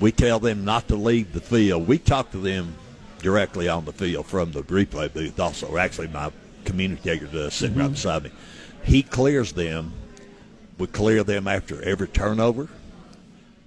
We 0.01 0.11
tell 0.11 0.39
them 0.39 0.65
not 0.65 0.89
to 0.89 0.97
leave 0.97 1.31
the 1.31 1.39
field. 1.39 1.87
We 1.87 1.99
talk 1.99 2.31
to 2.31 2.37
them 2.37 2.75
directly 3.19 3.69
on 3.69 3.85
the 3.85 3.93
field 3.93 4.25
from 4.25 4.51
the 4.51 4.61
replay 4.63 5.13
booth. 5.13 5.39
Also, 5.39 5.77
actually, 5.77 6.09
my 6.09 6.33
communicator 6.65 7.27
does 7.27 7.53
sitting 7.53 7.77
right 7.77 7.85
mm-hmm. 7.85 7.93
beside 7.93 8.23
me. 8.23 8.31
He 8.83 9.03
clears 9.03 9.53
them. 9.53 9.93
We 10.77 10.87
clear 10.87 11.23
them 11.23 11.47
after 11.47 11.81
every 11.81 12.09
turnover, 12.09 12.67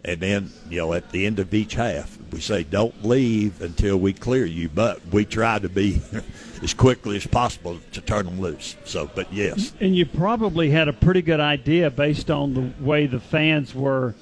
and 0.07 0.21
then 0.21 0.51
you 0.71 0.79
know 0.79 0.95
at 0.95 1.11
the 1.11 1.27
end 1.27 1.39
of 1.39 1.53
each 1.53 1.75
half, 1.75 2.17
we 2.33 2.41
say 2.41 2.63
don't 2.63 3.05
leave 3.05 3.61
until 3.61 3.99
we 3.99 4.13
clear 4.13 4.47
you. 4.47 4.69
But 4.69 5.05
we 5.09 5.25
try 5.25 5.59
to 5.59 5.69
be 5.69 6.01
as 6.63 6.73
quickly 6.73 7.17
as 7.17 7.27
possible 7.27 7.81
to 7.93 8.01
turn 8.01 8.25
them 8.25 8.41
loose. 8.41 8.77
So, 8.85 9.11
but 9.15 9.31
yes, 9.33 9.73
And 9.81 9.95
you 9.95 10.07
probably 10.07 10.71
had 10.71 10.89
a 10.89 10.93
pretty 10.93 11.23
good 11.23 11.41
idea 11.41 11.91
based 11.91 12.31
on 12.31 12.55
the 12.55 12.85
way 12.85 13.07
the 13.07 13.21
fans 13.21 13.75
were 13.75 14.15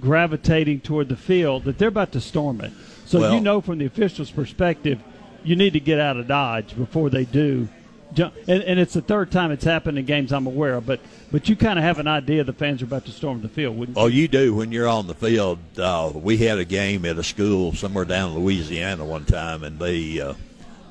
gravitating 0.00 0.80
toward 0.80 1.08
the 1.08 1.16
field 1.16 1.64
that 1.64 1.78
they're 1.78 1.88
about 1.88 2.12
to 2.12 2.20
storm 2.20 2.60
it. 2.60 2.72
So 3.06 3.20
Well- 3.20 3.34
you 3.34 3.40
know 3.40 3.60
from 3.60 3.78
the 3.78 3.86
official's 3.86 4.30
perspective, 4.30 4.98
you 5.44 5.56
need 5.56 5.72
to 5.74 5.80
get 5.80 6.00
out 6.00 6.16
of 6.16 6.26
Dodge 6.26 6.76
before 6.76 7.08
they 7.08 7.24
do 7.24 7.68
jump, 8.12 8.34
and, 8.48 8.62
and 8.62 8.78
it's 8.78 8.94
the 8.94 9.02
third 9.02 9.30
time 9.30 9.50
it's 9.50 9.64
happened 9.64 9.98
in 9.98 10.04
games 10.04 10.32
I'm 10.32 10.46
aware 10.46 10.74
of. 10.74 10.86
But 10.86 11.00
but 11.30 11.48
you 11.48 11.56
kind 11.56 11.78
of 11.78 11.84
have 11.84 11.98
an 11.98 12.08
idea 12.08 12.44
the 12.44 12.52
fans 12.52 12.82
are 12.82 12.86
about 12.86 13.04
to 13.06 13.12
storm 13.12 13.42
the 13.42 13.48
field, 13.48 13.76
wouldn't 13.76 13.96
you? 13.96 14.02
Oh, 14.02 14.06
you 14.06 14.28
do 14.28 14.54
when 14.54 14.72
you're 14.72 14.88
on 14.88 15.06
the 15.06 15.14
field. 15.14 15.58
Uh, 15.78 16.12
we 16.14 16.36
had 16.38 16.58
a 16.58 16.64
game 16.64 17.04
at 17.04 17.18
a 17.18 17.24
school 17.24 17.72
somewhere 17.72 18.04
down 18.04 18.32
in 18.32 18.38
Louisiana 18.38 19.04
one 19.04 19.24
time, 19.24 19.62
and 19.64 19.78
they 19.78 20.20
uh, 20.20 20.34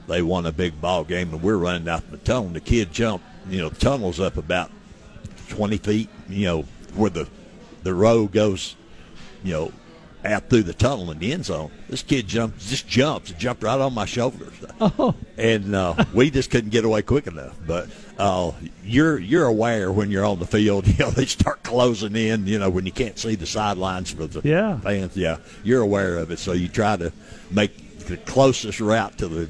they 0.08 0.22
won 0.22 0.46
a 0.46 0.52
big 0.52 0.80
ball 0.80 1.04
game, 1.04 1.34
and 1.34 1.42
we're 1.42 1.58
running 1.58 1.88
out 1.88 2.10
the 2.12 2.18
tunnel. 2.18 2.50
The 2.50 2.62
kid 2.62 2.92
jumped, 2.92 3.26
you 3.50 3.60
know, 3.60 3.70
the 3.70 3.80
tunnel's 3.80 4.20
up 4.20 4.38
about 4.38 4.72
20 5.50 5.78
feet, 5.78 6.10
you 6.30 6.46
know, 6.46 6.62
where 6.96 7.10
the 7.10 7.28
the 7.84 7.94
row 7.94 8.26
goes, 8.26 8.76
you 9.44 9.54
know, 9.54 9.72
out 10.26 10.50
through 10.50 10.64
the 10.64 10.74
tunnel 10.74 11.12
in 11.12 11.20
the 11.20 11.32
end 11.34 11.46
zone. 11.46 11.72
This 11.90 12.04
kid 12.04 12.28
jumped, 12.28 12.60
just 12.60 12.88
jumps, 12.88 13.32
jumped 13.34 13.64
right 13.64 13.80
on 13.80 13.94
my 13.94 14.06
shoulders, 14.06 14.54
Oh, 14.82 15.16
and 15.38 15.74
uh, 15.76 16.04
we 16.14 16.30
just 16.32 16.50
couldn't 16.52 16.72
get 16.72 16.84
away 16.86 17.02
quick 17.02 17.28
enough. 17.28 17.56
But 17.66 17.90
uh, 18.18 18.52
you're 18.84 19.18
you're 19.20 19.46
aware 19.46 19.92
when 19.92 20.12
you're 20.12 20.26
on 20.26 20.40
the 20.40 20.46
field, 20.48 20.88
you 20.88 20.96
know, 21.00 21.12
they 21.12 21.26
start 21.26 21.64
closing 21.64 22.16
in, 22.16 22.48
you 22.48 22.60
know, 22.60 22.70
when 22.70 22.86
you 22.86 22.92
can't 22.92 23.18
see 23.18 23.36
the 23.36 23.46
sidelines 23.46 24.12
for 24.12 24.28
the 24.28 24.42
Yeah. 24.48 24.80
fans. 24.80 25.16
Yeah, 25.16 25.38
you're 25.64 25.82
aware 25.82 26.18
of 26.18 26.32
it, 26.32 26.40
so 26.40 26.52
you 26.54 26.68
try 26.68 26.98
to 26.98 27.12
make 27.52 28.06
the 28.08 28.18
closest 28.18 28.80
route 28.80 29.18
to 29.20 29.28
the 29.28 29.50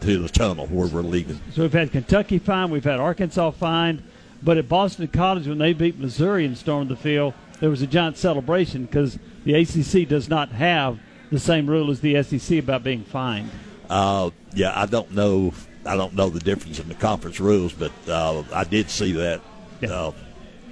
to 0.00 0.18
the 0.22 0.28
tunnel 0.28 0.66
where 0.68 0.86
we're 0.86 1.02
leaving. 1.02 1.40
so 1.54 1.62
we've 1.62 1.72
had 1.72 1.90
Kentucky 1.90 2.38
fine, 2.38 2.70
we've 2.70 2.84
had 2.84 3.00
Arkansas 3.00 3.50
fine, 3.50 4.02
but 4.42 4.56
at 4.56 4.68
Boston 4.68 5.08
College 5.08 5.48
when 5.48 5.58
they 5.58 5.72
beat 5.72 5.98
Missouri 5.98 6.44
and 6.46 6.56
stormed 6.56 6.88
the 6.88 6.94
field, 6.96 7.34
there 7.60 7.70
was 7.70 7.82
a 7.82 7.86
giant 7.86 8.16
celebration 8.16 8.84
because 8.86 9.18
the 9.44 9.54
ACC 9.54 10.08
does 10.08 10.28
not 10.28 10.50
have 10.50 10.98
the 11.30 11.38
same 11.38 11.66
rule 11.66 11.90
as 11.90 12.00
the 12.00 12.22
SEC 12.22 12.58
about 12.58 12.82
being 12.82 13.04
fined. 13.04 13.50
Uh, 13.90 14.30
yeah, 14.54 14.72
I 14.74 14.86
don't 14.86 15.12
know. 15.12 15.52
I 15.84 15.96
don't 15.96 16.14
know 16.14 16.28
the 16.28 16.40
difference 16.40 16.78
in 16.78 16.88
the 16.88 16.94
conference 16.94 17.40
rules, 17.40 17.72
but 17.72 17.92
uh, 18.08 18.42
I 18.52 18.64
did 18.64 18.90
see 18.90 19.12
that. 19.12 19.40
Yeah. 19.80 19.90
Uh, 19.92 20.12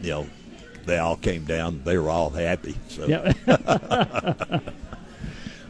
you 0.00 0.10
know, 0.10 0.26
they 0.84 0.98
all 0.98 1.16
came 1.16 1.44
down. 1.44 1.82
They 1.84 1.96
were 1.98 2.10
all 2.10 2.30
happy. 2.30 2.76
So 2.88 3.06
Yeah. 3.06 3.32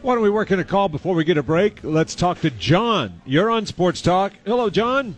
Why 0.01 0.13
don't 0.13 0.23
we 0.23 0.29
work 0.29 0.51
in 0.51 0.59
a 0.59 0.63
call 0.63 0.89
before 0.89 1.15
we 1.15 1.23
get 1.23 1.37
a 1.37 1.43
break? 1.43 1.79
Let's 1.83 2.15
talk 2.15 2.39
to 2.41 2.51
John. 2.51 3.21
You're 3.25 3.49
on 3.49 3.65
Sports 3.65 4.01
Talk. 4.01 4.31
Hello, 4.45 4.69
John. 4.69 5.15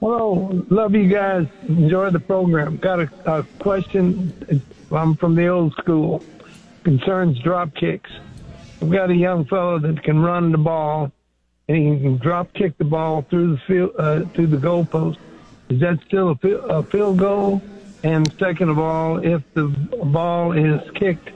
Hello, 0.00 0.64
love 0.70 0.94
you 0.94 1.08
guys. 1.08 1.46
Enjoy 1.68 2.10
the 2.10 2.20
program. 2.20 2.78
Got 2.78 3.00
a, 3.00 3.10
a 3.26 3.42
question. 3.58 4.62
I'm 4.92 5.16
from 5.16 5.34
the 5.34 5.46
old 5.48 5.74
school. 5.74 6.22
Concerns 6.84 7.38
drop 7.40 7.74
kicks. 7.74 8.10
We've 8.80 8.90
got 8.90 9.10
a 9.10 9.14
young 9.14 9.44
fellow 9.44 9.78
that 9.78 10.02
can 10.02 10.20
run 10.20 10.52
the 10.52 10.58
ball, 10.58 11.12
and 11.68 11.76
he 11.76 12.02
can 12.02 12.16
drop 12.16 12.52
kick 12.54 12.78
the 12.78 12.84
ball 12.84 13.22
through 13.28 13.52
the 13.52 13.60
field 13.66 13.92
uh, 13.98 14.24
through 14.34 14.48
the 14.48 14.56
goalpost. 14.56 15.18
Is 15.68 15.80
that 15.80 15.98
still 16.06 16.36
a, 16.42 16.48
a 16.48 16.82
field 16.82 17.18
goal? 17.18 17.62
And 18.02 18.32
second 18.38 18.70
of 18.70 18.78
all, 18.78 19.18
if 19.18 19.42
the 19.54 19.68
ball 19.68 20.52
is 20.52 20.80
kicked 20.92 21.28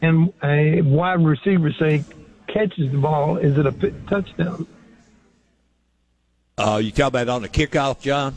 and 0.00 0.32
a 0.42 0.80
wide 0.82 1.24
receiver 1.24 1.72
say 1.72 2.04
catches 2.46 2.92
the 2.92 2.98
ball, 2.98 3.38
is 3.38 3.58
it 3.58 3.66
a 3.66 3.72
touchdown? 4.08 4.66
uh, 6.58 6.80
you 6.82 6.92
talk 6.92 7.08
about 7.08 7.28
on 7.28 7.42
the 7.42 7.48
kickoff, 7.48 8.00
John? 8.00 8.34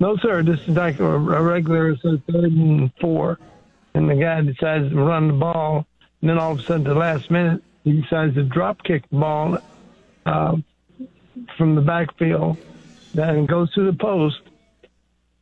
No, 0.00 0.16
sir. 0.16 0.42
This 0.42 0.60
is 0.60 0.70
like 0.70 0.98
a, 0.98 1.18
regular 1.18 1.94
so 1.98 2.18
third 2.26 2.44
and 2.44 2.90
four, 3.00 3.38
and 3.92 4.08
the 4.08 4.14
guy 4.14 4.40
decides 4.40 4.88
to 4.88 4.96
run 4.96 5.28
the 5.28 5.34
ball, 5.34 5.86
and 6.22 6.30
then 6.30 6.38
all 6.38 6.52
of 6.52 6.60
a 6.60 6.62
sudden, 6.62 6.86
at 6.86 6.94
the 6.94 6.98
last 6.98 7.30
minute, 7.30 7.62
he 7.84 8.00
decides 8.00 8.34
to 8.34 8.42
drop 8.42 8.82
kick 8.82 9.08
the 9.10 9.18
ball 9.18 9.58
uh, 10.24 10.56
from 11.58 11.74
the 11.74 11.82
backfield, 11.82 12.56
then 13.12 13.44
goes 13.44 13.72
to 13.74 13.84
the 13.84 13.96
post, 13.96 14.40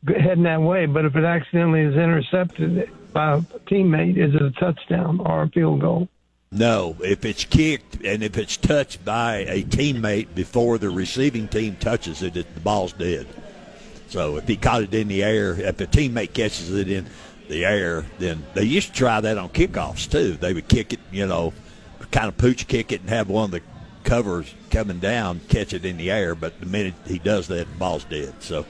heading 0.08 0.42
that 0.42 0.60
way. 0.60 0.86
But 0.86 1.04
if 1.04 1.14
it 1.14 1.24
accidentally 1.24 1.82
is 1.82 1.94
intercepted 1.94 2.90
by 3.12 3.34
a 3.36 3.40
teammate, 3.40 4.16
is 4.16 4.34
it 4.34 4.42
a 4.42 4.50
touchdown 4.50 5.20
or 5.20 5.42
a 5.42 5.48
field 5.50 5.80
goal? 5.80 6.08
No, 6.50 6.96
if 7.04 7.24
it's 7.24 7.44
kicked 7.44 8.04
and 8.04 8.24
if 8.24 8.38
it's 8.38 8.56
touched 8.56 9.04
by 9.04 9.44
a 9.48 9.62
teammate 9.62 10.34
before 10.34 10.78
the 10.78 10.90
receiving 10.90 11.46
team 11.46 11.76
touches 11.76 12.22
it, 12.22 12.36
it 12.36 12.54
the 12.54 12.60
ball's 12.60 12.92
dead. 12.94 13.26
So 14.08 14.36
if 14.38 14.48
he 14.48 14.56
caught 14.56 14.82
it 14.82 14.94
in 14.94 15.08
the 15.08 15.22
air, 15.22 15.52
if 15.54 15.76
the 15.76 15.86
teammate 15.86 16.32
catches 16.32 16.72
it 16.74 16.88
in 16.90 17.06
the 17.48 17.64
air, 17.64 18.04
then 18.18 18.44
they 18.54 18.64
used 18.64 18.88
to 18.88 18.94
try 18.94 19.20
that 19.20 19.36
on 19.38 19.50
kickoffs 19.50 20.10
too. 20.10 20.32
They 20.34 20.52
would 20.54 20.68
kick 20.68 20.92
it, 20.94 21.00
you 21.12 21.26
know, 21.26 21.52
kind 22.10 22.26
of 22.28 22.36
pooch 22.38 22.66
kick 22.66 22.90
it 22.92 23.00
and 23.02 23.10
have 23.10 23.28
one 23.28 23.44
of 23.46 23.50
the 23.50 23.60
covers 24.04 24.54
coming 24.70 24.98
down 24.98 25.40
catch 25.48 25.72
it 25.74 25.84
in 25.84 25.96
the 25.98 26.10
air. 26.10 26.34
But 26.34 26.58
the 26.60 26.66
minute 26.66 26.94
he 27.06 27.18
does 27.18 27.48
that, 27.48 27.68
the 27.70 27.78
ball's 27.78 28.04
dead. 28.04 28.34
So 28.40 28.64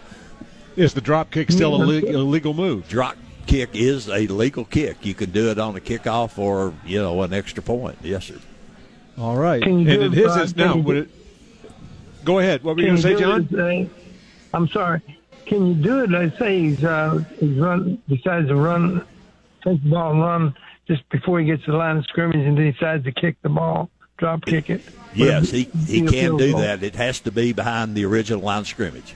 Is 0.76 0.94
the 0.94 1.00
drop 1.00 1.30
kick 1.30 1.50
still 1.52 1.74
a, 1.82 1.84
legal 1.84 2.54
move? 2.54 2.88
drop 2.88 3.16
kick 3.46 3.70
is 3.74 4.08
a 4.08 4.26
legal 4.26 4.64
kick. 4.64 5.06
You 5.06 5.14
can 5.14 5.30
do 5.30 5.50
it 5.50 5.58
on 5.58 5.76
a 5.76 5.80
kickoff 5.80 6.36
or 6.38 6.74
you 6.84 6.98
know 7.00 7.22
an 7.22 7.32
extra 7.32 7.62
point. 7.62 7.98
Yes, 8.02 8.24
sir. 8.26 8.38
All 9.16 9.36
right. 9.36 9.62
Can 9.62 9.78
And 9.78 9.80
you 9.88 9.94
do 9.96 10.00
in 10.02 10.12
it, 10.12 10.16
his 10.16 10.26
Brian? 10.26 10.42
is 10.42 10.56
now. 10.56 10.76
Would 10.76 10.96
it, 10.96 11.08
go 12.24 12.38
ahead. 12.40 12.62
What 12.64 12.74
were 12.76 12.82
you 12.82 12.88
going 12.88 12.96
to 12.96 13.02
say, 13.02 13.16
John? 13.18 13.42
it 13.42 13.52
as 13.52 13.58
a- 13.60 13.90
I'm 14.54 14.66
sorry. 14.68 15.00
Can 15.48 15.66
you 15.66 15.74
do 15.74 16.02
it? 16.04 16.10
Let's 16.10 16.38
say 16.38 16.60
he's 16.60 16.84
uh, 16.84 17.24
he's 17.40 17.58
run 17.58 18.00
decides 18.06 18.48
to 18.48 18.54
run, 18.54 19.04
take 19.64 19.82
the 19.82 19.88
ball 19.88 20.12
and 20.12 20.20
run 20.20 20.56
just 20.86 21.08
before 21.08 21.40
he 21.40 21.46
gets 21.46 21.64
to 21.64 21.72
the 21.72 21.76
line 21.78 21.96
of 21.96 22.04
scrimmage, 22.04 22.36
and 22.46 22.56
then 22.56 22.70
decides 22.70 23.04
to 23.04 23.12
kick 23.12 23.36
the 23.42 23.48
ball, 23.48 23.88
drop 24.18 24.44
kick 24.44 24.68
it. 24.68 24.82
Yes, 25.14 25.50
he, 25.50 25.64
he 25.86 26.02
Would 26.02 26.10
it 26.10 26.12
be 26.12 26.18
a 26.18 26.22
can 26.28 26.36
do 26.36 26.52
goal? 26.52 26.60
that. 26.60 26.82
It 26.82 26.94
has 26.96 27.20
to 27.20 27.32
be 27.32 27.52
behind 27.52 27.94
the 27.94 28.04
original 28.04 28.42
line 28.42 28.60
of 28.60 28.68
scrimmage. 28.68 29.14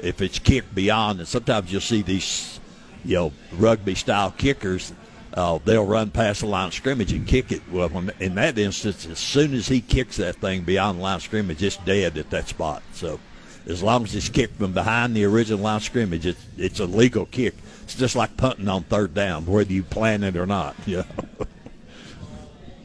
If 0.00 0.20
it's 0.20 0.40
kicked 0.40 0.74
beyond, 0.74 1.20
and 1.20 1.28
sometimes 1.28 1.70
you'll 1.70 1.80
see 1.80 2.02
these, 2.02 2.58
you 3.04 3.14
know, 3.14 3.32
rugby 3.52 3.94
style 3.94 4.32
kickers, 4.32 4.92
uh, 5.32 5.58
they'll 5.64 5.86
run 5.86 6.10
past 6.10 6.40
the 6.40 6.46
line 6.46 6.68
of 6.68 6.74
scrimmage 6.74 7.12
and 7.12 7.26
kick 7.26 7.52
it. 7.52 7.62
Well, 7.70 7.88
when, 7.88 8.10
in 8.18 8.34
that 8.34 8.58
instance, 8.58 9.06
as 9.06 9.20
soon 9.20 9.54
as 9.54 9.68
he 9.68 9.80
kicks 9.80 10.16
that 10.16 10.36
thing 10.36 10.62
beyond 10.62 10.98
the 10.98 11.02
line 11.02 11.16
of 11.16 11.22
scrimmage, 11.22 11.62
it's 11.62 11.76
dead 11.78 12.18
at 12.18 12.30
that 12.30 12.48
spot. 12.48 12.82
So, 12.92 13.20
as 13.66 13.82
long 13.82 14.04
as 14.04 14.14
it's 14.14 14.28
kicked 14.28 14.58
from 14.58 14.72
behind 14.72 15.14
the 15.14 15.24
original 15.24 15.60
line 15.60 15.76
of 15.76 15.82
scrimmage, 15.82 16.26
it's 16.26 16.44
it's 16.56 16.80
a 16.80 16.86
legal 16.86 17.26
kick. 17.26 17.54
It's 17.82 17.94
just 17.94 18.16
like 18.16 18.36
punting 18.36 18.68
on 18.68 18.84
third 18.84 19.14
down, 19.14 19.46
whether 19.46 19.72
you 19.72 19.82
plan 19.82 20.22
it 20.22 20.36
or 20.36 20.46
not. 20.46 20.76
Know? 20.86 21.04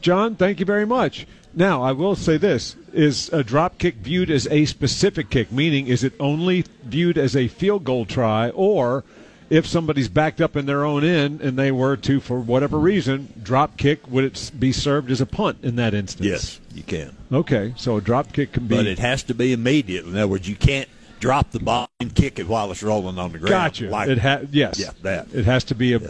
John, 0.00 0.34
thank 0.34 0.60
you 0.60 0.66
very 0.66 0.86
much. 0.86 1.26
Now, 1.52 1.82
I 1.82 1.92
will 1.92 2.16
say 2.16 2.38
this 2.38 2.74
is 2.92 3.28
a 3.32 3.44
drop 3.44 3.76
kick 3.78 3.96
viewed 3.96 4.30
as 4.30 4.46
a 4.48 4.64
specific 4.64 5.30
kick, 5.30 5.52
meaning 5.52 5.88
is 5.88 6.02
it 6.04 6.14
only 6.18 6.64
viewed 6.84 7.18
as 7.18 7.36
a 7.36 7.48
field 7.48 7.84
goal 7.84 8.06
try, 8.06 8.50
or 8.50 9.04
if 9.50 9.66
somebody's 9.66 10.08
backed 10.08 10.40
up 10.40 10.56
in 10.56 10.64
their 10.66 10.84
own 10.84 11.04
end 11.04 11.40
and 11.42 11.58
they 11.58 11.70
were 11.72 11.96
to, 11.98 12.20
for 12.20 12.38
whatever 12.40 12.78
reason, 12.78 13.32
drop 13.42 13.76
kick, 13.76 14.08
would 14.08 14.24
it 14.24 14.50
be 14.58 14.70
served 14.72 15.10
as 15.10 15.20
a 15.20 15.26
punt 15.26 15.58
in 15.62 15.76
that 15.76 15.92
instance? 15.92 16.26
yes, 16.26 16.60
you 16.74 16.82
can. 16.84 17.16
Okay, 17.32 17.74
so 17.76 17.96
a 17.96 18.00
drop 18.00 18.32
kick 18.32 18.52
can 18.52 18.66
be. 18.66 18.76
But 18.76 18.86
it 18.86 18.98
has 19.00 19.22
to 19.24 19.34
be 19.34 19.52
immediate. 19.52 20.04
In 20.06 20.16
other 20.16 20.28
words, 20.28 20.48
you 20.48 20.56
can't 20.56 20.88
drop 21.18 21.50
the 21.50 21.60
ball 21.60 21.88
and 22.00 22.14
kick 22.14 22.38
it 22.38 22.48
while 22.48 22.70
it's 22.70 22.82
rolling 22.82 23.18
on 23.18 23.32
the 23.32 23.38
ground. 23.38 23.50
Gotcha. 23.50 23.90
Like, 23.90 24.08
it 24.08 24.18
ha- 24.18 24.40
yes. 24.50 24.78
Yeah, 24.78 24.90
that. 25.02 25.28
It 25.34 25.44
has 25.44 25.64
to 25.64 25.74
be 25.74 25.92
a. 25.94 26.00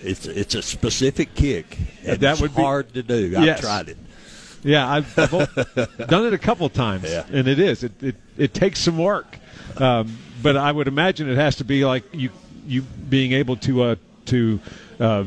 it's 0.00 0.26
it's 0.26 0.54
a 0.54 0.62
specific 0.62 1.34
kick. 1.34 1.78
And 2.04 2.20
That 2.20 2.32
it's 2.32 2.40
would 2.42 2.54
be- 2.54 2.62
hard 2.62 2.92
to 2.94 3.02
do. 3.02 3.34
I've 3.36 3.44
Yes. 3.44 3.60
tried 3.60 3.88
it. 3.88 3.96
Yeah, 4.64 4.88
I've, 4.88 5.18
I've 5.18 5.96
done 6.08 6.26
it 6.26 6.32
a 6.34 6.38
couple 6.38 6.68
times, 6.68 7.10
Yeah. 7.10 7.24
and 7.32 7.48
it 7.48 7.58
is. 7.58 7.82
It, 7.82 8.00
it 8.00 8.16
it 8.38 8.54
takes 8.54 8.78
some 8.78 8.96
work, 8.98 9.38
um, 9.78 10.16
but 10.40 10.56
I 10.56 10.70
would 10.70 10.86
imagine 10.86 11.28
it 11.28 11.34
has 11.36 11.56
to 11.56 11.64
be 11.64 11.84
like 11.84 12.04
you 12.12 12.30
you 12.66 12.82
being 12.82 13.32
able 13.32 13.56
to 13.56 13.82
uh, 13.82 13.96
to 14.26 14.60
uh, 15.00 15.24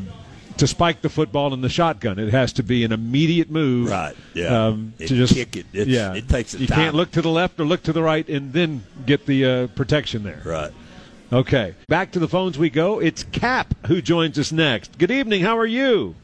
to 0.56 0.66
spike 0.66 1.02
the 1.02 1.08
football 1.10 1.52
in 1.52 1.60
the 1.60 1.68
shotgun. 1.68 2.18
It 2.18 2.30
has 2.32 2.54
to 2.54 2.62
be 2.62 2.82
an 2.84 2.92
immediate 2.92 3.50
move, 3.50 3.90
Right, 3.90 4.16
yeah. 4.34 4.66
Um, 4.68 4.94
It- 4.98 5.08
to 5.08 5.14
just 5.16 5.34
kick 5.34 5.54
it. 5.56 5.66
It's- 5.74 5.86
yeah, 5.88 6.14
it 6.14 6.28
takes 6.30 6.52
the 6.52 6.60
You 6.60 6.66
time. 6.66 6.76
can't 6.78 6.94
look 6.94 7.10
to 7.12 7.20
the 7.22 7.28
left 7.30 7.60
or 7.60 7.64
look 7.66 7.82
to 7.84 7.92
the 7.92 8.02
right 8.02 8.26
and 8.28 8.52
then 8.54 8.82
get 9.04 9.26
the 9.26 9.44
uh, 9.44 9.66
protection 9.68 10.22
there. 10.22 10.40
Right. 10.44 10.72
Okay, 11.32 11.74
back 11.88 12.12
to 12.12 12.18
the 12.20 12.28
phones 12.28 12.56
we 12.56 12.70
go. 12.70 13.00
It's 13.00 13.24
Cap 13.24 13.74
who 13.88 14.00
joins 14.00 14.38
us 14.38 14.50
next. 14.52 14.96
Good 14.96 15.10
evening. 15.10 15.42
How 15.42 15.58
are 15.58 15.66
you? 15.66 16.14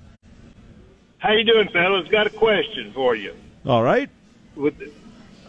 How 1.19 1.33
you 1.33 1.45
doing, 1.45 1.69
fellas? 1.73 2.09
Got 2.09 2.27
a 2.27 2.31
question 2.31 2.93
for 2.95 3.15
you. 3.15 3.35
All 3.67 3.83
right. 3.83 4.09
With, 4.57 4.75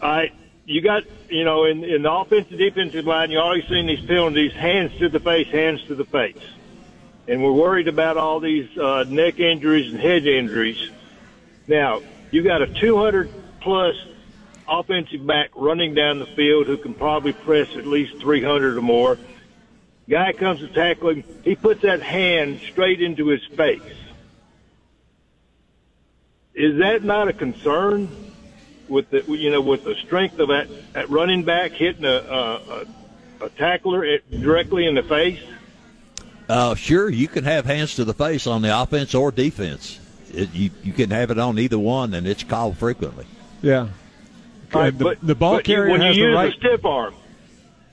all 0.02 0.08
right, 0.10 0.32
you 0.66 0.80
got 0.80 1.04
you 1.28 1.44
know 1.44 1.64
in 1.64 1.84
in 1.84 2.02
the 2.02 2.12
offensive 2.12 2.58
defensive 2.58 3.06
line, 3.06 3.30
you 3.30 3.38
always 3.38 3.66
seen 3.68 3.86
these 3.86 4.04
penalties: 4.04 4.52
hands 4.52 4.96
to 4.98 5.08
the 5.08 5.20
face, 5.20 5.48
hands 5.48 5.82
to 5.84 5.94
the 5.94 6.04
face, 6.04 6.42
and 7.28 7.42
we're 7.42 7.52
worried 7.52 7.88
about 7.88 8.16
all 8.16 8.40
these 8.40 8.76
uh, 8.78 9.04
neck 9.08 9.38
injuries 9.38 9.92
and 9.92 10.00
head 10.00 10.26
injuries. 10.26 10.90
Now 11.66 12.02
you 12.30 12.42
got 12.42 12.62
a 12.62 12.66
200 12.66 13.30
plus 13.60 13.94
offensive 14.68 15.26
back 15.26 15.50
running 15.54 15.94
down 15.94 16.18
the 16.18 16.26
field 16.26 16.66
who 16.66 16.76
can 16.76 16.94
probably 16.94 17.32
press 17.32 17.68
at 17.76 17.86
least 17.86 18.20
300 18.20 18.76
or 18.76 18.82
more. 18.82 19.18
Guy 20.08 20.32
comes 20.32 20.60
to 20.60 20.68
tackle 20.68 21.10
him, 21.10 21.24
he 21.44 21.54
puts 21.54 21.82
that 21.82 22.02
hand 22.02 22.60
straight 22.70 23.00
into 23.00 23.28
his 23.28 23.44
face. 23.56 23.80
Is 26.54 26.78
that 26.78 27.02
not 27.02 27.28
a 27.28 27.32
concern? 27.32 28.08
With 28.88 29.10
the 29.10 29.22
you 29.28 29.50
know 29.50 29.60
with 29.60 29.84
the 29.84 29.94
strength 29.96 30.38
of 30.38 30.48
that, 30.48 30.68
that 30.92 31.10
running 31.10 31.44
back 31.44 31.72
hitting 31.72 32.04
a 32.04 32.08
a, 32.08 32.54
a, 33.40 33.44
a 33.46 33.48
tackler 33.50 34.04
at, 34.04 34.30
directly 34.30 34.86
in 34.86 34.94
the 34.94 35.02
face? 35.02 35.40
Uh, 36.48 36.74
sure, 36.74 37.08
you 37.08 37.26
can 37.26 37.44
have 37.44 37.64
hands 37.64 37.94
to 37.96 38.04
the 38.04 38.14
face 38.14 38.46
on 38.46 38.62
the 38.62 38.82
offense 38.82 39.14
or 39.14 39.30
defense. 39.30 39.98
It, 40.32 40.52
you 40.52 40.70
you 40.82 40.92
can 40.92 41.10
have 41.10 41.30
it 41.30 41.38
on 41.38 41.58
either 41.58 41.78
one, 41.78 42.14
and 42.14 42.26
it's 42.26 42.44
called 42.44 42.76
frequently. 42.76 43.26
Yeah. 43.62 43.88
Right, 44.72 44.96
the, 44.96 45.04
but, 45.04 45.20
the 45.22 45.34
ball 45.34 45.56
but 45.56 45.64
carrier 45.64 45.92
when 45.92 46.00
has 46.00 46.16
you 46.16 46.24
the 46.24 46.28
use 46.30 46.36
right. 46.36 46.52
a 46.52 46.56
stiff 46.56 46.84
arm. 46.84 47.14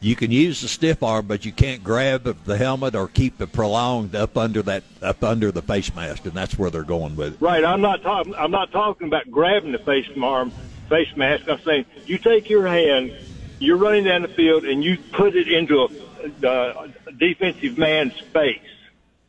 You 0.04 0.16
can 0.16 0.32
use 0.32 0.62
the 0.62 0.68
stiff 0.68 1.04
arm, 1.04 1.28
but 1.28 1.46
you 1.46 1.52
can't 1.52 1.84
grab 1.84 2.24
the 2.46 2.58
helmet 2.58 2.96
or 2.96 3.08
keep 3.08 3.40
it 3.40 3.54
prolonged 3.54 4.16
up 4.16 4.36
under 4.36 4.64
that 4.64 4.84
up 5.02 5.24
under 5.24 5.52
the 5.52 5.62
face 5.62 5.94
mask, 5.94 6.26
and 6.26 6.34
that's 6.34 6.58
where 6.58 6.72
they're 6.72 6.84
going 6.84 7.16
with 7.16 7.36
it. 7.36 7.42
Right. 7.42 7.64
I'm 7.64 7.82
not 7.82 8.02
talking. 8.02 8.34
I'm 8.34 8.50
not 8.50 8.72
talking 8.72 9.08
about 9.08 9.30
grabbing 9.30 9.72
the 9.72 9.80
face 9.80 10.08
arm, 10.22 10.52
face 10.92 11.16
mask. 11.16 11.48
I'm 11.48 11.62
saying 11.62 11.86
you 12.06 12.18
take 12.18 12.50
your 12.50 12.68
hand, 12.68 13.14
you're 13.60 13.78
running 13.78 14.04
down 14.04 14.24
the 14.24 14.28
field, 14.28 14.66
and 14.66 14.84
you 14.84 14.98
put 15.14 15.36
it 15.36 15.48
into 15.48 15.80
a, 15.80 16.48
uh, 16.48 16.88
defensive 17.18 17.78
man's 17.78 18.20
face, 18.20 18.60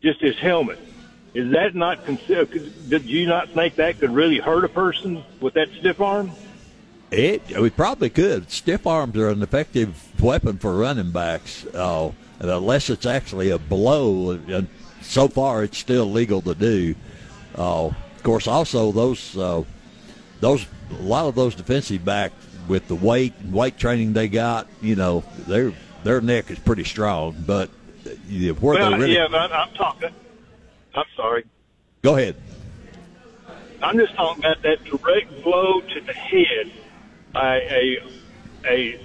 just 0.02 0.21
his 0.21 0.37
helmet. 0.37 0.81
Is 1.35 1.52
that 1.52 1.75
not 1.75 2.04
consider? 2.04 2.45
Did 2.45 3.04
you 3.04 3.26
not 3.26 3.50
think 3.50 3.76
that 3.76 4.00
could 4.00 4.11
really 4.11 4.38
hurt 4.38 4.64
a 4.64 4.69
person 4.69 5.23
with 5.40 5.54
that 5.54 5.69
stiff 5.78 6.00
arm? 6.00 6.33
It 7.12 7.57
we 7.59 7.71
probably 7.71 8.11
could. 8.11 8.50
Stiff 8.50 8.87
arms 8.87 9.16
are 9.16 9.28
an 9.28 9.42
effective 9.42 10.21
weapon 10.21 10.59
for 10.59 10.76
running 10.76 11.12
backs, 11.12 11.64
uh, 11.75 12.11
unless 12.40 12.90
it's 12.90 13.07
actually 13.07 13.50
a 13.50 13.59
blow. 13.59 14.31
And 14.31 14.66
so 15.00 15.28
far, 15.28 15.62
it's 15.62 15.78
still 15.78 16.11
legal 16.11 16.42
to 16.42 16.54
do. 16.54 16.95
Uh, 17.57 17.87
of 17.87 18.23
course, 18.23 18.47
also 18.47 18.92
those 18.92 19.37
uh, 19.37 19.62
those 20.42 20.66
a 20.90 21.02
lot 21.02 21.26
of 21.26 21.34
those 21.34 21.54
defensive 21.54 22.04
backs 22.04 22.34
with 22.68 22.87
the 22.88 22.94
weight 22.94 23.32
and 23.40 23.52
weight 23.52 23.78
training 23.78 24.12
they 24.12 24.28
got, 24.28 24.66
you 24.82 24.96
know, 24.96 25.25
their 25.46 25.72
their 26.02 26.20
neck 26.20 26.50
is 26.50 26.58
pretty 26.58 26.84
strong. 26.84 27.34
But 27.46 27.70
where 28.61 28.75
well, 28.75 28.90
they 28.90 28.99
really 28.99 29.14
yeah, 29.14 29.28
but 29.30 29.52
I'm 29.52 29.72
talking. 29.75 30.11
I'm 30.94 31.04
sorry. 31.16 31.44
go 32.02 32.16
ahead. 32.16 32.37
I'm 33.82 33.96
just 33.96 34.14
talking 34.14 34.44
about 34.44 34.62
that 34.62 34.84
direct 34.84 35.42
blow 35.42 35.80
to 35.80 36.00
the 36.00 36.12
head. 36.12 36.70
A 37.34 37.99
a, 38.66 38.66
a 38.66 39.00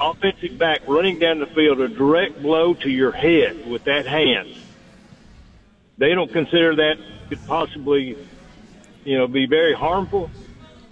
offensive 0.00 0.58
back 0.58 0.82
running 0.86 1.18
down 1.18 1.40
the 1.40 1.46
field, 1.46 1.80
a 1.80 1.88
direct 1.88 2.40
blow 2.40 2.74
to 2.74 2.88
your 2.88 3.12
head 3.12 3.66
with 3.68 3.84
that 3.84 4.06
hand. 4.06 4.54
They 5.98 6.14
don't 6.14 6.32
consider 6.32 6.76
that 6.76 6.98
could 7.28 7.46
possibly, 7.46 8.16
you 9.04 9.18
know, 9.18 9.26
be 9.26 9.46
very 9.46 9.74
harmful. 9.74 10.30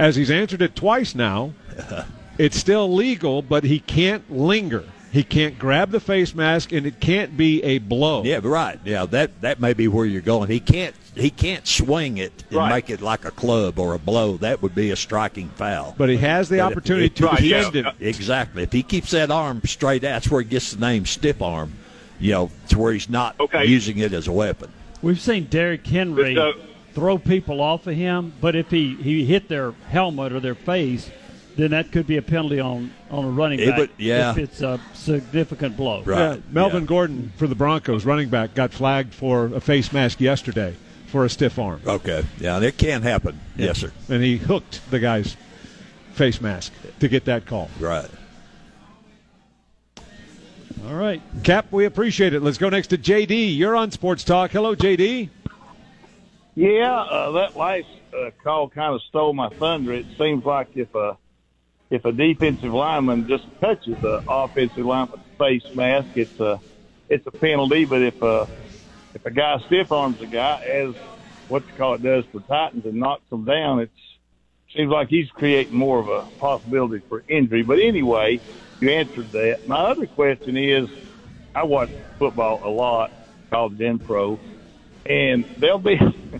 As 0.01 0.17
he's 0.17 0.31
answered 0.31 0.63
it 0.63 0.75
twice 0.75 1.15
now, 1.15 1.53
it's 2.39 2.57
still 2.57 2.93
legal, 2.93 3.43
but 3.43 3.65
he 3.65 3.81
can't 3.81 4.31
linger. 4.33 4.85
He 5.13 5.23
can't 5.25 5.59
grab 5.59 5.91
the 5.91 6.01
face 6.01 6.35
mask, 6.35 6.73
and 6.73 6.87
it 6.87 7.01
can't 7.01 7.37
be 7.37 7.63
a 7.65 7.79
blow. 7.79 8.23
Yeah, 8.25 8.41
right. 8.43 8.79
Yeah, 8.85 9.05
that 9.07 9.41
that 9.43 9.61
may 9.61 9.75
be 9.75 9.89
where 9.89 10.07
you're 10.07 10.21
going. 10.23 10.49
He 10.49 10.59
can't 10.61 10.95
he 11.17 11.29
can't 11.31 11.67
swing 11.67 12.17
it 12.19 12.33
and 12.49 12.59
Right. 12.59 12.71
make 12.71 12.89
it 12.91 13.03
like 13.03 13.25
a 13.27 13.31
club 13.33 13.79
or 13.79 13.93
a 13.95 13.99
blow. 13.99 14.37
That 14.39 14.63
would 14.63 14.75
be 14.75 14.91
a 14.91 14.97
striking 14.97 15.49
foul. 15.51 15.95
But 15.99 16.09
he 16.09 16.17
has 16.19 16.49
the 16.49 16.59
But 16.59 16.73
opportunity 16.73 17.07
if- 17.07 17.15
to 17.17 17.27
Right, 17.27 17.41
yeah. 17.43 17.59
defend 17.71 17.77
it. 17.77 17.95
Exactly. 18.07 18.63
If 18.63 18.73
he 18.73 18.83
keeps 18.85 19.11
that 19.11 19.31
arm 19.31 19.61
straight 19.67 20.05
out, 20.05 20.13
that's 20.23 20.31
where 20.31 20.41
he 20.41 20.49
gets 20.49 20.73
the 20.73 20.81
name 20.81 21.05
stiff 21.05 21.43
arm. 21.43 21.73
You 22.21 22.31
know, 22.33 22.51
to 22.69 22.79
where 22.79 22.93
he's 22.93 23.11
not 23.11 23.35
Okay. 23.41 23.67
using 23.67 23.99
it 23.99 24.13
as 24.13 24.29
a 24.29 24.33
weapon. 24.33 24.71
We've 25.03 25.21
seen 25.21 25.45
Derrick 25.51 25.85
Henry 25.87 26.35
But, 26.37 26.41
uh, 26.41 26.53
throw 26.95 27.19
people 27.19 27.61
off 27.61 27.87
of 27.87 27.95
him, 27.97 28.33
but 28.41 28.55
if 28.57 28.71
he, 28.71 28.95
he 28.97 29.25
hit 29.25 29.49
their 29.49 29.73
helmet 29.89 30.33
or 30.33 30.41
their 30.41 30.55
face, 30.55 31.11
then 31.57 31.71
that 31.73 31.93
could 31.93 32.07
be 32.07 32.17
a 32.17 32.23
penalty 32.23 32.61
on, 32.61 32.93
on 33.11 33.25
a 33.25 33.31
running 33.31 33.61
It 33.61 33.69
back 33.71 33.79
would- 33.79 33.91
yeah. 33.99 34.31
if 34.33 34.39
it's 34.39 34.61
a 34.63 34.81
significant 34.95 35.77
blow. 35.77 36.03
Right. 36.03 36.19
Yeah, 36.19 36.37
Melvin 36.51 36.83
yeah. 36.83 36.89
Gordon 36.89 37.33
for 37.37 37.47
the 37.47 37.55
Broncos, 37.55 38.05
running 38.05 38.29
back, 38.29 38.55
got 38.55 38.73
flagged 38.73 39.15
for 39.15 39.47
a 39.47 39.61
face 39.61 39.93
mask 39.93 40.21
yesterday 40.21 40.75
for 41.09 41.25
a 41.25 41.29
stiff 41.31 41.59
arm. 41.59 41.81
Okay. 41.87 42.25
Yeah, 42.39 42.57
and 42.57 42.65
it 42.65 42.79
can 42.79 43.03
happen. 43.03 43.39
Yes, 43.57 43.79
sir. 43.79 43.93
And 44.09 44.23
he 44.23 44.37
hooked 44.37 44.81
the 44.91 45.01
guy's 45.01 45.37
face 46.13 46.41
mask 46.41 46.73
to 47.01 47.09
get 47.09 47.25
that 47.27 47.47
call. 47.47 47.69
Right. 47.81 48.09
All 50.87 50.95
right. 50.95 51.21
Cap, 51.45 51.67
we 51.73 51.85
appreciate 51.85 52.33
it. 52.33 52.43
Let's 52.43 52.59
go 52.59 52.69
next 52.71 52.87
to 52.89 52.99
JD. 52.99 53.57
You're 53.57 53.77
on 53.77 53.91
Sports 53.91 54.25
Talk. 54.25 54.51
Hello, 54.51 54.75
JD. 54.75 55.29
Yeah, 56.57 57.01
uh, 57.11 57.33
that 57.33 57.57
last 57.57 57.87
uh, 58.15 58.31
call 58.43 58.71
kind 58.71 58.95
of 58.95 59.03
stole 59.09 59.35
my 59.35 59.51
thunder. 59.59 59.95
It 59.95 60.07
seems 60.19 60.45
like 60.45 60.69
if 60.75 60.95
a 60.95 61.17
if 61.91 62.05
a 62.05 62.13
defensive 62.13 62.73
lineman 62.73 63.27
just 63.29 63.45
touches 63.61 63.99
the 64.01 64.21
offensive 64.29 64.85
lineman's 64.87 65.25
face 65.39 65.63
mask, 65.75 66.09
it's 66.15 66.39
a 66.41 66.61
it's 67.09 67.27
a 67.27 67.33
penalty. 67.33 67.85
But 67.87 68.03
if 68.03 68.15
a 68.23 68.49
if 69.15 69.25
a 69.27 69.31
guy 69.31 69.57
stiff 69.67 69.91
arms 69.91 70.21
a 70.23 70.27
guy, 70.27 70.59
as 70.73 70.95
what 71.49 71.65
you 71.67 71.75
call 71.77 71.95
it 71.95 72.03
does 72.03 72.25
for 72.33 72.41
Titans, 72.43 72.85
and 72.87 72.95
knocks 72.95 73.29
them 73.31 73.45
down, 73.45 73.81
it's 73.81 73.93
seems 74.77 74.91
like 74.91 75.09
he's 75.09 75.29
creating 75.35 75.77
more 75.77 76.01
of 76.01 76.09
a 76.09 76.31
possibility 76.39 77.03
for 77.09 77.25
injury. 77.29 77.63
But 77.63 77.79
anyway, 77.87 78.43
you 78.81 78.91
answered 78.91 79.33
that. 79.33 79.59
My 79.67 79.91
other 79.91 80.07
question 80.07 80.57
is, 80.57 80.89
I 81.55 81.65
watch 81.65 81.91
football 82.19 82.61
a 82.65 82.71
lot, 82.71 83.11
college 83.53 83.81
and 83.81 84.03
pro, 84.05 84.41
and 85.07 85.47
there'll 85.57 85.79
be 85.79 85.97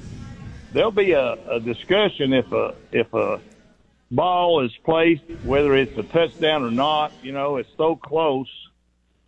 there'll 0.73 0.91
be 0.93 1.13
a, 1.13 1.37
a 1.51 1.61
discussion 1.61 2.33
if 2.33 2.51
a 2.53 2.71
if 2.93 3.13
a 3.15 3.43
ball 4.11 4.65
is 4.65 4.73
placed, 4.85 5.23
whether 5.43 5.77
it's 5.77 5.97
a 5.97 6.03
touchdown 6.03 6.63
or 6.63 6.71
not. 6.71 7.15
You 7.21 7.33
know, 7.33 7.57
it's 7.57 7.69
so 7.77 7.97
close. 7.97 8.49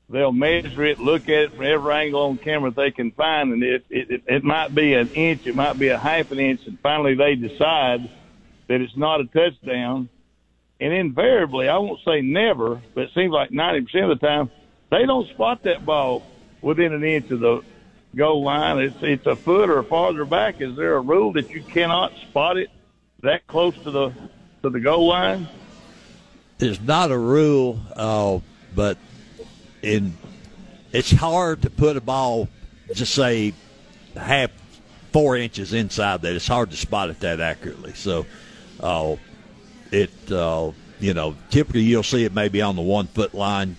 They'll 0.08 0.32
measure 0.32 0.84
it, 0.84 0.98
look 0.98 1.22
at 1.28 1.44
it 1.44 1.54
from 1.54 1.64
every 1.64 1.94
angle 1.94 2.22
on 2.22 2.38
camera 2.38 2.70
they 2.70 2.90
can 2.90 3.12
find, 3.12 3.52
and 3.52 3.62
it, 3.62 3.84
it 3.88 4.22
it 4.26 4.44
might 4.44 4.74
be 4.74 4.92
an 4.92 5.10
inch, 5.10 5.42
it 5.46 5.54
might 5.54 5.78
be 5.78 5.88
a 5.88 5.98
half 5.98 6.30
an 6.30 6.38
inch, 6.38 6.60
and 6.66 6.78
finally 6.82 7.14
they 7.14 7.34
decide 7.34 8.10
that 8.68 8.80
it's 8.80 8.96
not 8.96 9.20
a 9.20 9.24
touchdown. 9.24 10.10
And 10.80 10.92
invariably, 10.92 11.68
I 11.68 11.78
won't 11.78 12.00
say 12.04 12.20
never, 12.20 12.82
but 12.94 13.04
it 13.04 13.10
seems 13.14 13.32
like 13.32 13.52
ninety 13.52 13.86
percent 13.86 14.10
of 14.10 14.20
the 14.20 14.26
time 14.26 14.50
they 14.90 15.06
don't 15.06 15.28
spot 15.30 15.60
that 15.64 15.84
ball 15.86 16.26
within 16.60 16.92
an 16.92 17.02
inch 17.02 17.30
of 17.30 17.40
the 17.40 17.62
goal 18.14 18.42
line. 18.44 18.78
It's 18.78 18.96
it's 19.02 19.26
a 19.26 19.36
foot 19.36 19.70
or 19.70 19.82
farther 19.82 20.24
back. 20.24 20.60
Is 20.60 20.76
there 20.76 20.96
a 20.96 21.00
rule 21.00 21.32
that 21.32 21.50
you 21.50 21.62
cannot 21.62 22.12
spot 22.18 22.56
it 22.56 22.70
that 23.22 23.46
close 23.46 23.74
to 23.82 23.90
the 23.90 24.12
to 24.62 24.70
the 24.70 24.80
goal 24.80 25.08
line? 25.08 25.48
There's 26.58 26.80
not 26.80 27.10
a 27.10 27.18
rule, 27.18 27.80
uh, 27.96 28.38
but 28.74 28.98
in 29.82 30.14
it's 30.92 31.10
hard 31.10 31.62
to 31.62 31.70
put 31.70 31.96
a 31.96 32.00
ball, 32.00 32.48
just 32.94 33.14
say 33.14 33.54
half 34.16 34.50
four 35.12 35.36
inches 35.36 35.72
inside 35.72 36.22
that. 36.22 36.34
It's 36.34 36.46
hard 36.46 36.70
to 36.70 36.76
spot 36.76 37.10
it 37.10 37.20
that 37.20 37.40
accurately. 37.40 37.94
So, 37.94 38.26
uh, 38.80 39.16
it 39.90 40.10
uh, 40.30 40.72
you 41.00 41.14
know 41.14 41.36
typically 41.50 41.82
you'll 41.82 42.02
see 42.02 42.24
it 42.24 42.34
maybe 42.34 42.62
on 42.62 42.76
the 42.76 42.82
one 42.82 43.06
foot 43.06 43.34
line. 43.34 43.76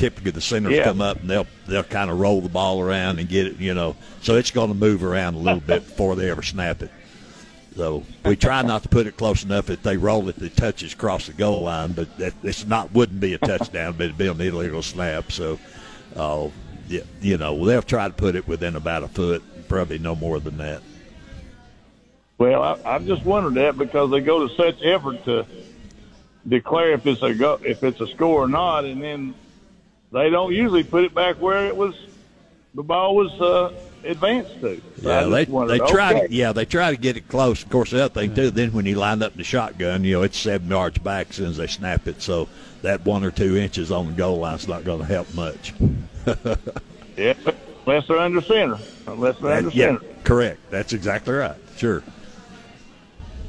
Typically 0.00 0.30
the 0.30 0.40
centers 0.40 0.72
Yeah. 0.72 0.84
come 0.84 1.02
up 1.02 1.20
and 1.20 1.28
they'll 1.28 1.46
they'll 1.68 1.82
kind 1.82 2.10
of 2.10 2.18
roll 2.18 2.40
the 2.40 2.48
ball 2.48 2.80
around 2.80 3.18
and 3.18 3.28
get 3.28 3.46
it. 3.46 3.58
You 3.58 3.74
know, 3.74 3.96
so 4.22 4.36
it's 4.36 4.50
going 4.50 4.68
to 4.68 4.74
move 4.74 5.04
around 5.04 5.34
a 5.34 5.38
little 5.38 5.60
bit 5.60 5.84
before 5.84 6.16
they 6.16 6.30
ever 6.30 6.40
snap 6.40 6.80
it. 6.80 6.90
So 7.76 8.02
we 8.24 8.34
try 8.34 8.62
not 8.62 8.82
to 8.84 8.88
put 8.88 9.06
it 9.06 9.18
close 9.18 9.44
enough 9.44 9.66
that 9.66 9.82
they 9.82 9.98
roll 9.98 10.26
it, 10.30 10.36
the 10.36 10.48
touches 10.48 10.94
cross 10.94 11.26
the 11.26 11.34
goal 11.34 11.64
line, 11.64 11.92
but 11.92 12.16
that, 12.16 12.32
it's 12.42 12.66
not 12.66 12.92
wouldn't 12.94 13.20
be 13.20 13.34
a 13.34 13.38
touchdown, 13.38 13.92
but 13.98 14.04
it'd 14.04 14.16
be 14.16 14.26
an 14.26 14.40
illegal 14.40 14.80
snap. 14.80 15.30
So, 15.30 15.58
uh, 16.16 16.48
yeah, 16.88 17.02
you 17.20 17.36
know, 17.36 17.62
they'll 17.66 17.82
try 17.82 18.08
to 18.08 18.14
put 18.14 18.36
it 18.36 18.48
within 18.48 18.76
about 18.76 19.02
a 19.02 19.08
foot, 19.08 19.42
probably 19.68 19.98
no 19.98 20.16
more 20.16 20.40
than 20.40 20.56
that. 20.56 20.80
Well, 22.38 22.62
I, 22.62 22.78
I've 22.86 23.06
just 23.06 23.22
wondered 23.22 23.54
that 23.54 23.76
because 23.76 24.10
they 24.10 24.20
go 24.20 24.48
to 24.48 24.54
such 24.54 24.82
effort 24.82 25.22
to 25.26 25.44
declare 26.48 26.92
if 26.92 27.06
it's 27.06 27.22
a 27.22 27.34
go, 27.34 27.60
if 27.62 27.84
it's 27.84 28.00
a 28.00 28.06
score 28.06 28.44
or 28.44 28.48
not, 28.48 28.86
and 28.86 29.02
then 29.02 29.34
they 30.12 30.30
don't 30.30 30.52
usually 30.52 30.82
put 30.84 31.04
it 31.04 31.14
back 31.14 31.36
where 31.36 31.66
it 31.66 31.76
was 31.76 31.94
the 32.74 32.82
ball 32.82 33.16
was 33.16 33.32
uh, 33.40 33.72
advanced 34.04 34.60
to. 34.60 34.80
So 35.02 35.08
Yeah, 35.08 35.24
they 35.24 35.44
wondered, 35.44 35.80
they 35.80 35.90
try 35.90 36.14
okay. 36.14 36.26
to 36.28 36.32
yeah 36.32 36.52
they 36.52 36.64
try 36.64 36.90
to 36.90 36.96
get 36.96 37.16
it 37.16 37.28
close. 37.28 37.62
Of 37.62 37.70
course, 37.70 37.90
the 37.90 38.04
other 38.04 38.14
thing 38.14 38.34
too, 38.34 38.50
then 38.50 38.72
when 38.72 38.86
you 38.86 38.94
line 38.96 39.22
up 39.22 39.34
the 39.36 39.44
shotgun, 39.44 40.04
you 40.04 40.12
know 40.14 40.22
it's 40.22 40.38
seven 40.38 40.68
yards 40.68 40.98
back 40.98 41.30
as 41.30 41.36
soon 41.36 41.48
as 41.48 41.56
they 41.56 41.66
snap 41.66 42.06
it, 42.06 42.22
so 42.22 42.48
that 42.82 43.04
one 43.04 43.24
or 43.24 43.30
two 43.30 43.56
inches 43.56 43.90
on 43.92 44.06
the 44.06 44.12
goal 44.12 44.38
line's 44.38 44.68
not 44.68 44.84
going 44.84 45.00
to 45.00 45.06
help 45.06 45.32
much. 45.34 45.74
Yeah, 47.16 47.34
unless 47.84 48.06
they're 48.08 48.18
under 48.18 48.40
center. 48.40 48.78
Unless 49.06 49.40
they're 49.40 49.52
under 49.52 49.70
yeah, 49.70 49.98
center. 49.98 50.14
correct. 50.24 50.58
That's 50.70 50.94
exactly 50.94 51.34
right. 51.34 51.56
Sure. 51.76 52.02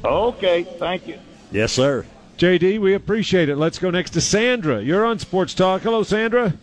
Okay, 0.04 0.64
thank 0.64 1.06
you. 1.06 1.18
Yes, 1.50 1.72
sir. 1.72 2.04
JD, 2.38 2.80
we 2.80 2.94
appreciate 2.94 3.48
it. 3.48 3.56
Let's 3.56 3.78
go 3.78 3.90
next 3.90 4.10
to 4.10 4.20
Sandra. 4.20 4.82
You're 4.82 5.04
on 5.04 5.18
Sports 5.18 5.54
Talk. 5.54 5.82
Hello, 5.82 6.02
Sandra. 6.02 6.54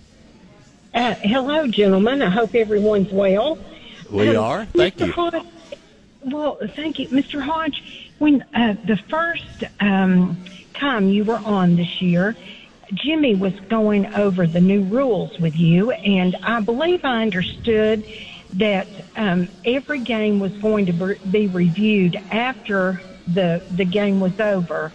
Uh, 0.94 1.14
hello, 1.16 1.68
gentlemen. 1.68 2.22
I 2.22 2.30
hope 2.30 2.56
everyone's 2.56 3.12
well. 3.12 3.58
We 4.10 4.36
Um, 4.36 4.44
are. 4.44 4.66
Thank 4.66 4.98
Mr. 4.98 5.06
you. 5.08 5.12
Hodge, 5.14 5.46
well, 6.26 6.58
thank 6.76 7.00
you, 7.00 7.08
Mr. 7.10 7.42
Hodge. 7.42 7.84
when 8.18 8.44
uh, 8.54 8.76
the 8.86 8.98
first 9.10 9.64
um, 9.80 10.36
time 10.74 11.10
you 11.10 11.24
were 11.24 11.38
on 11.46 11.76
this 11.78 12.02
year, 12.02 12.36
Jimmy 12.94 13.36
was 13.36 13.54
going 13.70 14.08
over 14.16 14.46
the 14.48 14.60
new 14.60 14.82
rules 14.84 15.40
with 15.40 15.56
you, 15.56 15.92
and 15.92 16.36
I 16.44 16.60
believe 16.60 17.06
I 17.06 17.22
understood 17.22 18.04
that 18.54 18.88
um, 19.16 19.48
every 19.64 20.00
game 20.00 20.40
was 20.40 20.52
going 20.54 20.88
to 20.88 21.16
be 21.32 21.48
reviewed 21.48 22.16
after 22.32 23.00
the 23.28 23.62
the 23.72 23.86
game 23.86 24.20
was 24.20 24.38
over, 24.40 24.92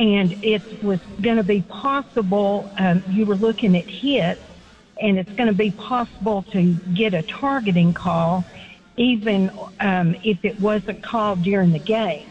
and 0.00 0.32
it 0.42 0.82
was 0.82 0.98
going 1.20 1.36
to 1.36 1.44
be 1.44 1.60
possible. 1.82 2.74
Um, 2.78 3.04
you 3.10 3.26
were 3.26 3.36
looking 3.36 3.76
at 3.76 3.84
hits, 3.86 4.40
and 4.98 5.18
it's 5.18 5.30
going 5.36 5.48
to 5.48 5.54
be 5.54 5.72
possible 5.72 6.42
to 6.54 6.74
get 6.96 7.12
a 7.12 7.22
targeting 7.38 7.92
call, 7.92 8.42
even 8.96 9.50
um, 9.80 10.16
if 10.24 10.38
it 10.42 10.58
wasn't 10.58 11.04
called 11.04 11.42
during 11.42 11.70
the 11.72 11.78
game. 11.80 12.26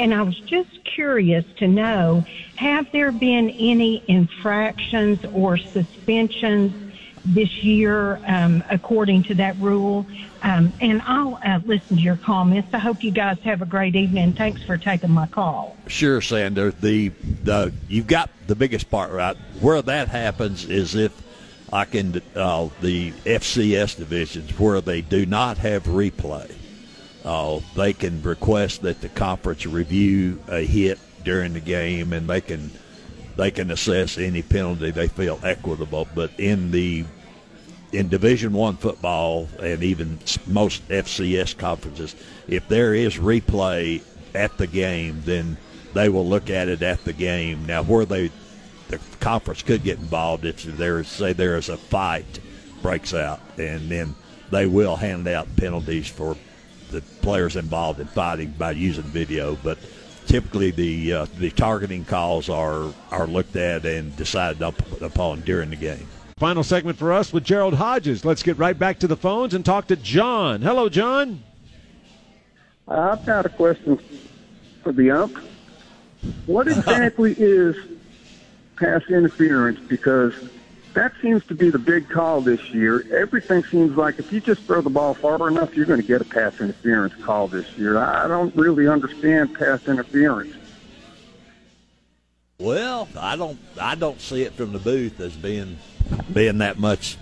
And 0.00 0.12
I 0.12 0.22
was 0.22 0.36
just 0.50 0.70
curious 0.96 1.44
to 1.60 1.68
know, 1.68 2.24
have 2.56 2.86
there 2.92 3.12
been 3.12 3.50
any 3.50 4.04
infractions 4.08 5.20
or 5.32 5.56
suspensions 5.72 6.92
this 7.24 7.48
year 7.62 8.16
um, 8.26 8.64
according 8.68 9.22
to 9.24 9.34
that 9.36 9.56
rule? 9.60 10.04
Um, 10.42 10.72
and 10.80 11.00
I'll 11.02 11.38
uh, 11.44 11.60
listen 11.64 11.96
to 11.96 12.02
your 12.02 12.16
comments. 12.16 12.74
I 12.74 12.78
hope 12.78 13.04
you 13.04 13.12
guys 13.12 13.38
have 13.40 13.62
a 13.62 13.66
great 13.66 13.94
evening. 13.94 14.32
Thanks 14.32 14.62
for 14.62 14.76
taking 14.76 15.10
my 15.10 15.26
call. 15.26 15.76
Sure, 15.86 16.20
Sander. 16.20 16.72
The 16.72 17.08
the 17.44 17.72
you've 17.88 18.08
got 18.08 18.28
the 18.48 18.56
biggest 18.56 18.90
part 18.90 19.12
right. 19.12 19.36
Where 19.60 19.82
that 19.82 20.08
happens 20.08 20.64
is 20.64 20.94
if 20.94 21.12
I 21.72 21.84
can 21.84 22.20
uh, 22.34 22.68
the 22.80 23.12
FCS 23.12 23.96
divisions 23.96 24.58
where 24.58 24.80
they 24.80 25.00
do 25.00 25.26
not 25.26 25.58
have 25.58 25.84
replay 25.84 26.52
uh, 27.24 27.60
they 27.76 27.92
can 27.92 28.22
request 28.22 28.82
that 28.82 29.00
the 29.00 29.08
conference 29.08 29.66
review 29.66 30.40
a 30.48 30.64
hit 30.64 30.98
during 31.24 31.52
the 31.52 31.60
game, 31.60 32.12
and 32.12 32.28
they 32.28 32.40
can 32.40 32.70
they 33.36 33.50
can 33.50 33.70
assess 33.70 34.18
any 34.18 34.42
penalty 34.42 34.90
they 34.90 35.08
feel 35.08 35.38
equitable. 35.42 36.08
But 36.14 36.32
in 36.38 36.70
the 36.70 37.04
in 37.92 38.08
Division 38.08 38.52
One 38.52 38.76
football 38.76 39.48
and 39.60 39.82
even 39.82 40.18
most 40.46 40.86
FCS 40.88 41.56
conferences, 41.56 42.16
if 42.48 42.66
there 42.68 42.94
is 42.94 43.16
replay 43.16 44.02
at 44.34 44.56
the 44.58 44.66
game, 44.66 45.22
then 45.24 45.56
they 45.94 46.08
will 46.08 46.26
look 46.26 46.50
at 46.50 46.68
it 46.68 46.82
at 46.82 47.04
the 47.04 47.12
game. 47.12 47.66
Now, 47.66 47.82
where 47.82 48.04
they 48.04 48.30
the 48.88 48.98
conference 49.20 49.62
could 49.62 49.82
get 49.84 49.98
involved 49.98 50.44
if 50.44 50.62
there 50.62 51.00
is 51.00 51.08
say 51.08 51.32
there 51.32 51.56
is 51.56 51.68
a 51.68 51.76
fight 51.76 52.40
breaks 52.82 53.14
out, 53.14 53.40
and 53.58 53.88
then 53.88 54.14
they 54.50 54.66
will 54.66 54.96
hand 54.96 55.26
out 55.28 55.54
penalties 55.56 56.08
for 56.08 56.36
the 56.90 57.00
players 57.22 57.56
involved 57.56 58.00
in 58.00 58.06
fighting 58.06 58.54
by 58.58 58.72
using 58.72 59.04
video, 59.04 59.56
but 59.62 59.78
typically 60.26 60.70
the 60.70 61.12
uh, 61.12 61.26
the 61.38 61.50
targeting 61.50 62.04
calls 62.04 62.48
are 62.48 62.92
are 63.10 63.26
looked 63.26 63.56
at 63.56 63.84
and 63.84 64.14
decided 64.16 64.62
up, 64.62 64.74
upon 65.02 65.40
during 65.40 65.70
the 65.70 65.76
game. 65.76 66.06
Final 66.42 66.64
segment 66.64 66.98
for 66.98 67.12
us 67.12 67.32
with 67.32 67.44
Gerald 67.44 67.74
Hodges. 67.74 68.24
Let's 68.24 68.42
get 68.42 68.58
right 68.58 68.76
back 68.76 68.98
to 68.98 69.06
the 69.06 69.16
phones 69.16 69.54
and 69.54 69.64
talk 69.64 69.86
to 69.86 69.94
John. 69.94 70.60
Hello, 70.60 70.88
John. 70.88 71.40
I've 72.88 73.24
got 73.24 73.46
a 73.46 73.48
question 73.48 74.00
for 74.82 74.90
the 74.90 75.12
ump. 75.12 75.38
What 76.46 76.66
exactly 76.66 77.32
is 77.38 77.76
pass 78.74 79.02
interference? 79.08 79.78
Because 79.86 80.34
that 80.94 81.12
seems 81.22 81.46
to 81.46 81.54
be 81.54 81.70
the 81.70 81.78
big 81.78 82.08
call 82.08 82.40
this 82.40 82.70
year. 82.70 83.06
Everything 83.16 83.62
seems 83.62 83.96
like 83.96 84.18
if 84.18 84.32
you 84.32 84.40
just 84.40 84.62
throw 84.62 84.80
the 84.80 84.90
ball 84.90 85.14
far 85.14 85.46
enough, 85.46 85.76
you're 85.76 85.86
going 85.86 86.00
to 86.00 86.06
get 86.06 86.22
a 86.22 86.24
pass 86.24 86.60
interference 86.60 87.14
call 87.22 87.46
this 87.46 87.70
year. 87.78 87.98
I 87.98 88.26
don't 88.26 88.52
really 88.56 88.88
understand 88.88 89.54
pass 89.54 89.86
interference. 89.86 90.56
Well, 92.58 93.08
I 93.18 93.34
don't. 93.34 93.58
I 93.80 93.96
don't 93.96 94.20
see 94.20 94.42
it 94.42 94.52
from 94.52 94.72
the 94.72 94.78
booth 94.78 95.18
as 95.18 95.34
being 95.34 95.78
being 96.32 96.58
that 96.58 96.78
much. 96.78 97.16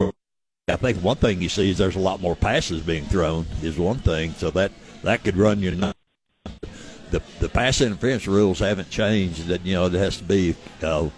I 0.00 0.76
think 0.76 0.98
one 0.98 1.16
thing 1.16 1.42
you 1.42 1.48
see 1.48 1.70
is 1.70 1.78
there's 1.78 1.96
a 1.96 2.00
lot 2.00 2.20
more 2.20 2.36
passes 2.36 2.80
being 2.82 3.04
thrown. 3.04 3.46
Is 3.62 3.78
one 3.78 3.98
thing, 3.98 4.32
so 4.32 4.50
that 4.52 4.72
that 5.02 5.24
could 5.24 5.36
run 5.36 5.60
your. 5.60 5.72
The 5.72 7.22
the 7.40 7.48
pass 7.48 7.80
interference 7.80 8.26
rules 8.26 8.60
haven't 8.60 8.90
changed. 8.90 9.48
That 9.48 9.66
you 9.66 9.74
know 9.74 9.86
it 9.86 9.92
has 9.94 10.18
to 10.18 10.24
be. 10.24 10.54
Uh, 10.82 11.10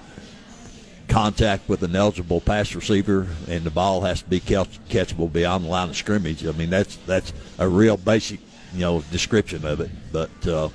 contact 1.12 1.68
with 1.68 1.82
an 1.82 1.94
eligible 1.94 2.40
pass 2.40 2.74
receiver, 2.74 3.26
and 3.46 3.64
the 3.64 3.70
ball 3.70 4.00
has 4.00 4.22
to 4.22 4.28
be 4.30 4.40
catch- 4.40 4.80
catchable 4.88 5.30
beyond 5.30 5.64
the 5.64 5.68
line 5.68 5.90
of 5.90 5.96
scrimmage. 5.96 6.46
I 6.46 6.52
mean, 6.52 6.70
that's 6.70 6.96
that's 7.06 7.34
a 7.58 7.68
real 7.68 7.98
basic, 7.98 8.40
you 8.72 8.80
know, 8.80 9.02
description 9.10 9.66
of 9.66 9.80
it. 9.80 9.90
But 10.10 10.30
uh, 10.46 10.70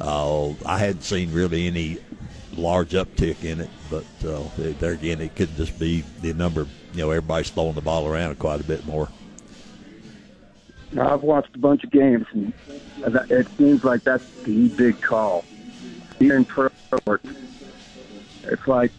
uh, 0.00 0.52
I 0.66 0.78
hadn't 0.78 1.02
seen 1.02 1.32
really 1.32 1.68
any 1.68 1.98
large 2.58 2.90
uptick 2.90 3.44
in 3.44 3.60
it. 3.60 3.70
But 3.90 4.04
uh, 4.26 4.42
there 4.56 4.92
again, 4.92 5.20
it 5.20 5.34
could 5.34 5.54
just 5.56 5.78
be 5.78 6.04
the 6.20 6.32
number. 6.34 6.66
You 6.92 7.00
know, 7.00 7.10
everybody's 7.10 7.50
throwing 7.50 7.74
the 7.74 7.80
ball 7.80 8.06
around 8.06 8.38
quite 8.38 8.60
a 8.60 8.64
bit 8.64 8.84
more. 8.86 9.08
Now, 10.92 11.12
I've 11.12 11.22
watched 11.22 11.54
a 11.54 11.58
bunch 11.58 11.84
of 11.84 11.90
games, 11.90 12.26
and 12.32 12.52
it 13.30 13.46
seems 13.58 13.84
like 13.84 14.04
that's 14.04 14.28
the 14.42 14.68
big 14.68 15.00
call. 15.00 15.44
Even 16.20 16.44
pro, 16.44 16.70
it's 18.44 18.66
like 18.66 18.90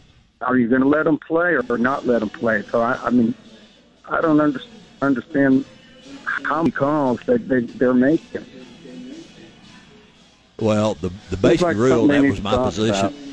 are 0.42 0.58
you 0.58 0.68
going 0.68 0.82
to 0.82 0.88
let 0.88 1.04
them 1.04 1.18
play 1.18 1.56
or 1.56 1.78
not 1.78 2.06
let 2.06 2.20
them 2.20 2.30
play? 2.30 2.62
So 2.64 2.82
I, 2.82 3.00
I 3.04 3.10
mean, 3.10 3.34
I 4.06 4.22
don't 4.22 4.40
under, 4.40 4.62
understand 5.02 5.66
how 6.24 6.62
many 6.62 6.72
calls 6.72 7.20
that 7.26 7.48
they, 7.48 7.62
they're 7.62 7.94
making. 7.94 8.46
Well, 10.60 10.96
the 10.96 11.12
the 11.30 11.38
basic 11.38 11.62
like 11.62 11.78
rule 11.78 12.08
that 12.08 12.22
was 12.22 12.42
my 12.42 12.56
position. 12.58 13.06
About. 13.06 13.29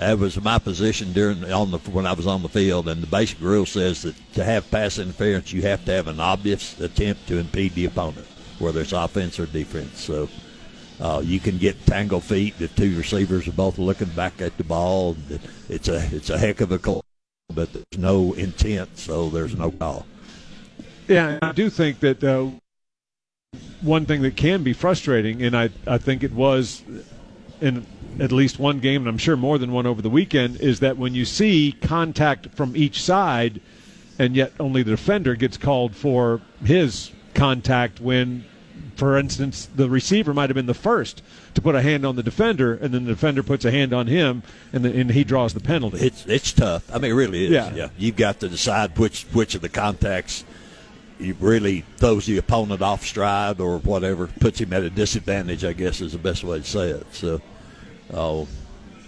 That 0.00 0.18
was 0.18 0.40
my 0.40 0.58
position 0.58 1.12
during 1.12 1.44
on 1.52 1.70
the 1.72 1.78
when 1.90 2.06
I 2.06 2.14
was 2.14 2.26
on 2.26 2.40
the 2.40 2.48
field, 2.48 2.88
and 2.88 3.02
the 3.02 3.06
basic 3.06 3.38
rule 3.38 3.66
says 3.66 4.00
that 4.00 4.14
to 4.32 4.42
have 4.42 4.70
pass 4.70 4.98
interference, 4.98 5.52
you 5.52 5.60
have 5.62 5.84
to 5.84 5.92
have 5.92 6.08
an 6.08 6.18
obvious 6.18 6.80
attempt 6.80 7.28
to 7.28 7.36
impede 7.36 7.74
the 7.74 7.84
opponent, 7.84 8.26
whether 8.58 8.80
it's 8.80 8.92
offense 8.92 9.38
or 9.38 9.44
defense. 9.44 10.00
So 10.00 10.30
uh, 11.02 11.20
you 11.22 11.38
can 11.38 11.58
get 11.58 11.84
tangle 11.84 12.20
feet 12.20 12.54
if 12.60 12.74
two 12.74 12.96
receivers 12.96 13.46
are 13.46 13.52
both 13.52 13.76
looking 13.76 14.08
back 14.08 14.40
at 14.40 14.56
the 14.56 14.64
ball. 14.64 15.18
It's 15.68 15.88
a 15.88 16.02
it's 16.16 16.30
a 16.30 16.38
heck 16.38 16.62
of 16.62 16.72
a 16.72 16.78
call, 16.78 17.04
but 17.54 17.70
there's 17.70 17.98
no 17.98 18.32
intent, 18.32 18.96
so 18.96 19.28
there's 19.28 19.54
no 19.54 19.70
call. 19.70 20.06
Yeah, 21.08 21.38
I 21.42 21.52
do 21.52 21.68
think 21.68 22.00
that 22.00 22.24
uh, 22.24 22.48
one 23.82 24.06
thing 24.06 24.22
that 24.22 24.34
can 24.34 24.62
be 24.62 24.72
frustrating, 24.72 25.42
and 25.42 25.54
I 25.54 25.68
I 25.86 25.98
think 25.98 26.22
it 26.22 26.32
was 26.32 26.82
in 27.60 27.84
at 28.18 28.32
least 28.32 28.58
one 28.58 28.80
game, 28.80 29.02
and 29.02 29.08
I'm 29.08 29.18
sure 29.18 29.36
more 29.36 29.58
than 29.58 29.72
one 29.72 29.86
over 29.86 30.02
the 30.02 30.10
weekend, 30.10 30.60
is 30.60 30.80
that 30.80 30.96
when 30.96 31.14
you 31.14 31.24
see 31.24 31.76
contact 31.80 32.48
from 32.54 32.76
each 32.76 33.02
side, 33.02 33.60
and 34.18 34.34
yet 34.34 34.52
only 34.58 34.82
the 34.82 34.92
defender 34.92 35.34
gets 35.34 35.56
called 35.56 35.94
for 35.94 36.40
his 36.64 37.10
contact 37.34 38.00
when 38.00 38.44
for 38.96 39.16
instance, 39.16 39.66
the 39.74 39.88
receiver 39.88 40.34
might 40.34 40.50
have 40.50 40.54
been 40.54 40.66
the 40.66 40.74
first 40.74 41.22
to 41.54 41.62
put 41.62 41.74
a 41.74 41.80
hand 41.80 42.04
on 42.04 42.16
the 42.16 42.22
defender, 42.22 42.74
and 42.74 42.92
then 42.92 43.06
the 43.06 43.12
defender 43.12 43.42
puts 43.42 43.64
a 43.64 43.70
hand 43.70 43.94
on 43.94 44.06
him, 44.06 44.42
and 44.74 44.84
then 44.84 44.94
and 44.94 45.10
he 45.10 45.24
draws 45.24 45.54
the 45.54 45.60
penalty. 45.60 45.98
It's 46.06 46.26
it's 46.26 46.52
tough. 46.52 46.94
I 46.94 46.98
mean, 46.98 47.12
it 47.12 47.14
really 47.14 47.46
is. 47.46 47.50
Yeah. 47.50 47.74
yeah. 47.74 47.88
You've 47.96 48.16
got 48.16 48.40
to 48.40 48.48
decide 48.50 48.98
which 48.98 49.24
which 49.32 49.54
of 49.54 49.62
the 49.62 49.70
contacts 49.70 50.44
you 51.18 51.34
really 51.40 51.84
throws 51.96 52.26
the 52.26 52.36
opponent 52.38 52.82
off 52.82 53.04
stride 53.06 53.60
or 53.60 53.78
whatever, 53.78 54.26
puts 54.26 54.60
him 54.60 54.72
at 54.72 54.82
a 54.82 54.90
disadvantage. 54.90 55.64
I 55.64 55.72
guess 55.72 56.02
is 56.02 56.12
the 56.12 56.18
best 56.18 56.44
way 56.44 56.58
to 56.58 56.64
say 56.64 56.90
it. 56.90 57.06
So, 57.14 57.40
oh, 58.12 58.42
uh, 58.42 58.46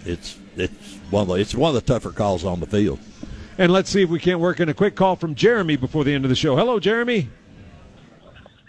it's 0.05 0.37
it's 0.55 0.95
one 1.09 1.23
of 1.23 1.27
the 1.29 1.35
it's 1.35 1.55
one 1.55 1.75
of 1.75 1.75
the 1.75 1.93
tougher 1.93 2.11
calls 2.11 2.45
on 2.45 2.59
the 2.59 2.67
field. 2.67 2.99
And 3.57 3.71
let's 3.71 3.89
see 3.89 4.01
if 4.01 4.09
we 4.09 4.19
can't 4.19 4.39
work 4.39 4.59
in 4.59 4.69
a 4.69 4.73
quick 4.73 4.95
call 4.95 5.15
from 5.15 5.35
Jeremy 5.35 5.75
before 5.75 6.03
the 6.03 6.13
end 6.13 6.25
of 6.25 6.29
the 6.29 6.35
show. 6.35 6.55
Hello, 6.55 6.79
Jeremy. 6.79 7.29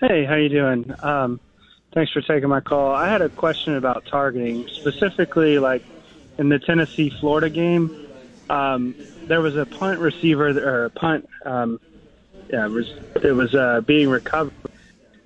Hey, 0.01 0.25
how 0.25 0.35
you 0.35 0.51
doing? 0.51 0.93
Um, 1.03 1.41
thanks 1.95 2.13
for 2.13 2.21
taking 2.21 2.49
my 2.51 2.61
call. 2.61 2.95
I 2.95 3.09
had 3.09 3.23
a 3.23 3.31
question 3.31 3.77
about 3.77 4.05
targeting, 4.05 4.69
specifically 4.69 5.59
like 5.59 5.83
in 6.39 6.51
the 6.51 6.59
Tennessee 6.59 7.11
Florida 7.21 7.49
game. 7.49 8.09
Um, 8.51 8.95
there 9.23 9.41
was 9.41 9.57
a 9.57 9.65
punt 9.65 10.01
receiver 10.01 10.49
or 10.51 10.85
a 10.87 10.91
punt. 10.91 11.29
Um, 11.47 11.81
yeah, 12.51 12.67
it 12.67 12.71
was 12.71 12.93
it 13.23 13.33
was 13.33 13.55
uh, 13.55 13.81
being 13.81 14.11
recovered, 14.11 14.53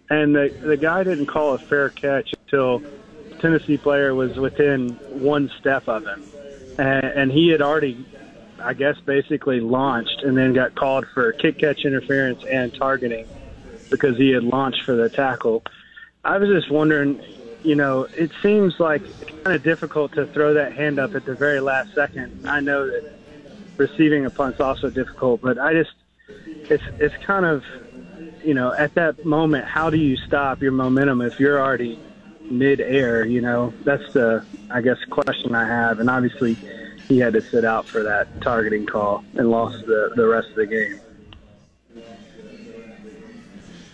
and 0.09 0.35
the 0.35 0.55
the 0.63 0.77
guy 0.77 1.03
didn't 1.03 1.27
call 1.27 1.55
a 1.55 1.59
fair 1.59 1.89
catch 1.89 2.33
until 2.45 2.83
Tennessee 3.41 3.79
player 3.79 4.15
was 4.15 4.37
within 4.37 4.99
one 5.09 5.51
step 5.59 5.85
of 5.87 6.05
him, 6.05 6.23
and, 6.79 7.05
and 7.05 7.33
he 7.33 7.51
had 7.51 7.63
already, 7.63 8.07
I 8.63 8.75
guess, 8.75 8.97
basically 9.07 9.61
launched, 9.61 10.23
and 10.23 10.37
then 10.37 10.55
got 10.55 10.75
called 10.75 11.07
for 11.15 11.33
kick 11.33 11.59
catch 11.59 11.85
interference 11.85 12.41
and 12.51 12.73
targeting 12.79 13.27
because 13.91 14.17
he 14.17 14.31
had 14.31 14.45
launched 14.45 14.81
for 14.85 14.97
the 14.97 15.09
tackle. 15.09 15.63
I 16.25 16.39
was 16.39 16.49
just 16.49 16.71
wondering, 16.71 17.21
you 17.63 17.75
know, 17.75 18.07
it 18.13 18.31
seems 18.43 18.75
like 18.79 19.03
kind 19.45 19.57
of 19.57 19.63
difficult 19.63 20.13
to 20.15 20.27
throw 20.35 20.55
that 20.55 20.73
hand 20.73 20.99
up 20.99 21.15
at 21.15 21.25
the 21.25 21.35
very 21.35 21.61
last 21.61 21.91
second. 21.95 22.29
I 22.45 22.61
know 22.61 22.87
that 22.87 23.03
receiving 23.79 24.27
a 24.27 24.31
punt's 24.31 24.61
also 24.61 24.91
difficult, 24.91 25.41
but 25.41 25.59
I 25.59 25.73
just 25.73 25.91
it's 26.69 26.83
it's 26.99 27.15
kind 27.27 27.47
of 27.47 27.63
you 28.43 28.55
know 28.55 28.73
at 28.73 28.95
that 28.95 29.25
moment 29.25 29.65
how 29.65 29.91
do 29.91 29.97
you 29.97 30.17
stop 30.27 30.61
your 30.61 30.73
momentum 30.73 31.23
if 31.23 31.35
you're 31.39 31.61
already 31.61 32.01
mid-air. 32.51 33.25
You 33.27 33.41
know, 33.41 33.73
that's 33.85 34.13
the 34.13 34.45
I 34.71 34.81
guess 34.81 34.99
question 35.11 35.55
I 35.55 35.67
have, 35.67 36.01
and 36.01 36.09
obviously 36.11 36.57
he 37.09 37.19
had 37.19 37.33
to 37.33 37.41
sit 37.41 37.65
out 37.65 37.87
for 37.87 38.03
that 38.03 38.41
targeting 38.41 38.87
call 38.87 39.25
and 39.35 39.51
lost 39.51 39.87
the 39.87 40.13
the 40.17 40.27
rest 40.27 40.49
of 40.51 40.57
the 40.57 40.67
game. 40.67 41.01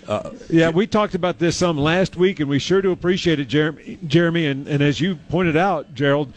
Uh, 0.07 0.31
yeah, 0.51 0.69
we 0.69 0.87
talked 0.87 1.15
about 1.15 1.39
this 1.39 1.57
some 1.57 1.79
last 1.79 2.17
week, 2.17 2.39
and 2.41 2.49
we 2.49 2.59
sure 2.59 2.83
do 2.83 2.93
appreciate 2.93 3.41
it, 3.41 3.47
Jeremy. 3.47 3.99
Jeremy 4.07 4.47
and, 4.47 4.69
and 4.69 4.83
as 4.83 5.01
you 5.01 5.17
pointed 5.17 5.57
out, 5.57 5.95
Gerald, 5.95 6.33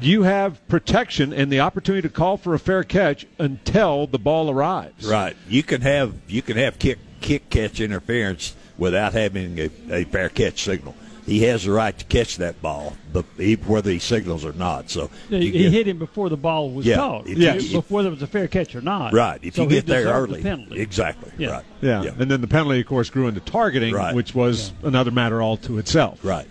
you 0.00 0.22
have 0.22 0.66
protection 0.68 1.32
and 1.32 1.50
the 1.50 1.60
opportunity 1.60 2.06
to 2.06 2.12
call 2.12 2.36
for 2.36 2.54
a 2.54 2.58
fair 2.58 2.84
catch 2.84 3.26
until 3.38 4.06
the 4.06 4.18
ball 4.18 4.50
arrives. 4.50 5.06
Right. 5.06 5.36
You 5.48 5.62
can 5.62 5.80
have 5.80 6.14
you 6.28 6.42
can 6.42 6.56
have 6.56 6.78
kick 6.78 6.98
kick 7.20 7.50
catch 7.50 7.80
interference 7.80 8.54
without 8.76 9.12
having 9.12 9.58
a, 9.58 9.70
a 9.90 10.04
fair 10.04 10.28
catch 10.28 10.62
signal. 10.62 10.94
He 11.26 11.42
has 11.44 11.64
the 11.64 11.70
right 11.72 11.96
to 11.98 12.04
catch 12.04 12.36
that 12.36 12.60
ball, 12.60 12.94
but 13.12 13.24
he, 13.38 13.54
whether 13.54 13.90
he 13.90 13.98
signals 13.98 14.44
or 14.44 14.52
not. 14.52 14.90
So 14.90 15.08
He, 15.30 15.40
he 15.40 15.50
get- 15.52 15.72
hit 15.72 15.88
him 15.88 15.98
before 15.98 16.28
the 16.28 16.36
ball 16.36 16.70
was 16.70 16.84
Yeah, 16.84 16.96
caught. 16.96 17.26
if 17.26 17.38
you- 17.38 17.48
If- 17.48 17.72
before 17.72 18.02
there 18.02 18.10
was 18.12 18.20
a 18.20 18.26
fair 18.26 18.46
catch 18.46 18.74
or 18.74 18.82
not. 18.82 19.14
right. 19.14 19.40
If 19.42 19.54
So 19.54 19.62
you 19.62 19.68
get 19.70 19.86
there 19.86 20.00
deserved 20.02 20.30
the 20.30 20.34
early, 20.34 20.42
penalty. 20.42 20.80
exactly. 20.80 21.30
Yeah. 21.38 21.50
Right. 21.50 21.64
Yeah. 21.80 22.02
and 22.18 22.30
then 22.30 22.40
the 22.42 22.46
penalty, 22.46 22.80
of 22.80 22.86
course, 22.86 23.08
grew 23.10 23.26
into 23.28 23.40
targeting, 23.40 23.94
Right. 23.94 24.14
which 24.14 24.34
was 24.34 24.72
another 24.82 25.10
matter 25.10 25.40
all 25.40 25.56
to 25.58 25.78
itself. 25.78 26.18
Right. 26.22 26.46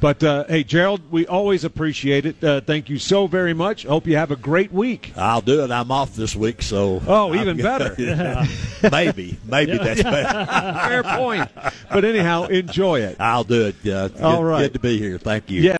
But 0.00 0.24
uh, 0.24 0.44
hey, 0.48 0.64
Gerald, 0.64 1.02
we 1.10 1.26
always 1.26 1.62
appreciate 1.64 2.24
it. 2.24 2.42
Uh, 2.42 2.62
thank 2.62 2.88
you 2.88 2.98
so 2.98 3.26
very 3.26 3.52
much. 3.52 3.84
Hope 3.84 4.06
you 4.06 4.16
have 4.16 4.30
a 4.30 4.36
great 4.36 4.72
week. 4.72 5.12
I'll 5.14 5.42
do 5.42 5.62
it. 5.62 5.70
I'm 5.70 5.90
off 5.92 6.14
this 6.16 6.34
week, 6.34 6.62
so 6.62 7.02
Oh, 7.06 7.34
even 7.34 7.58
better. 7.58 7.94
maybe, 8.90 9.36
maybe 9.44 9.76
that's 9.76 10.02
better. 10.02 10.46
Fair 10.88 11.02
point. 11.02 11.50
But 11.92 12.04
anyhow, 12.06 12.44
enjoy 12.44 13.00
it. 13.00 13.16
I'll 13.20 13.44
do 13.44 13.66
it. 13.66 13.74
Uh, 13.86 14.08
good, 14.08 14.20
All 14.22 14.42
right. 14.42 14.62
Good 14.62 14.72
to 14.74 14.78
be 14.78 14.96
here. 14.98 15.18
Thank 15.18 15.50
you. 15.50 15.60
Yeah. 15.60 15.68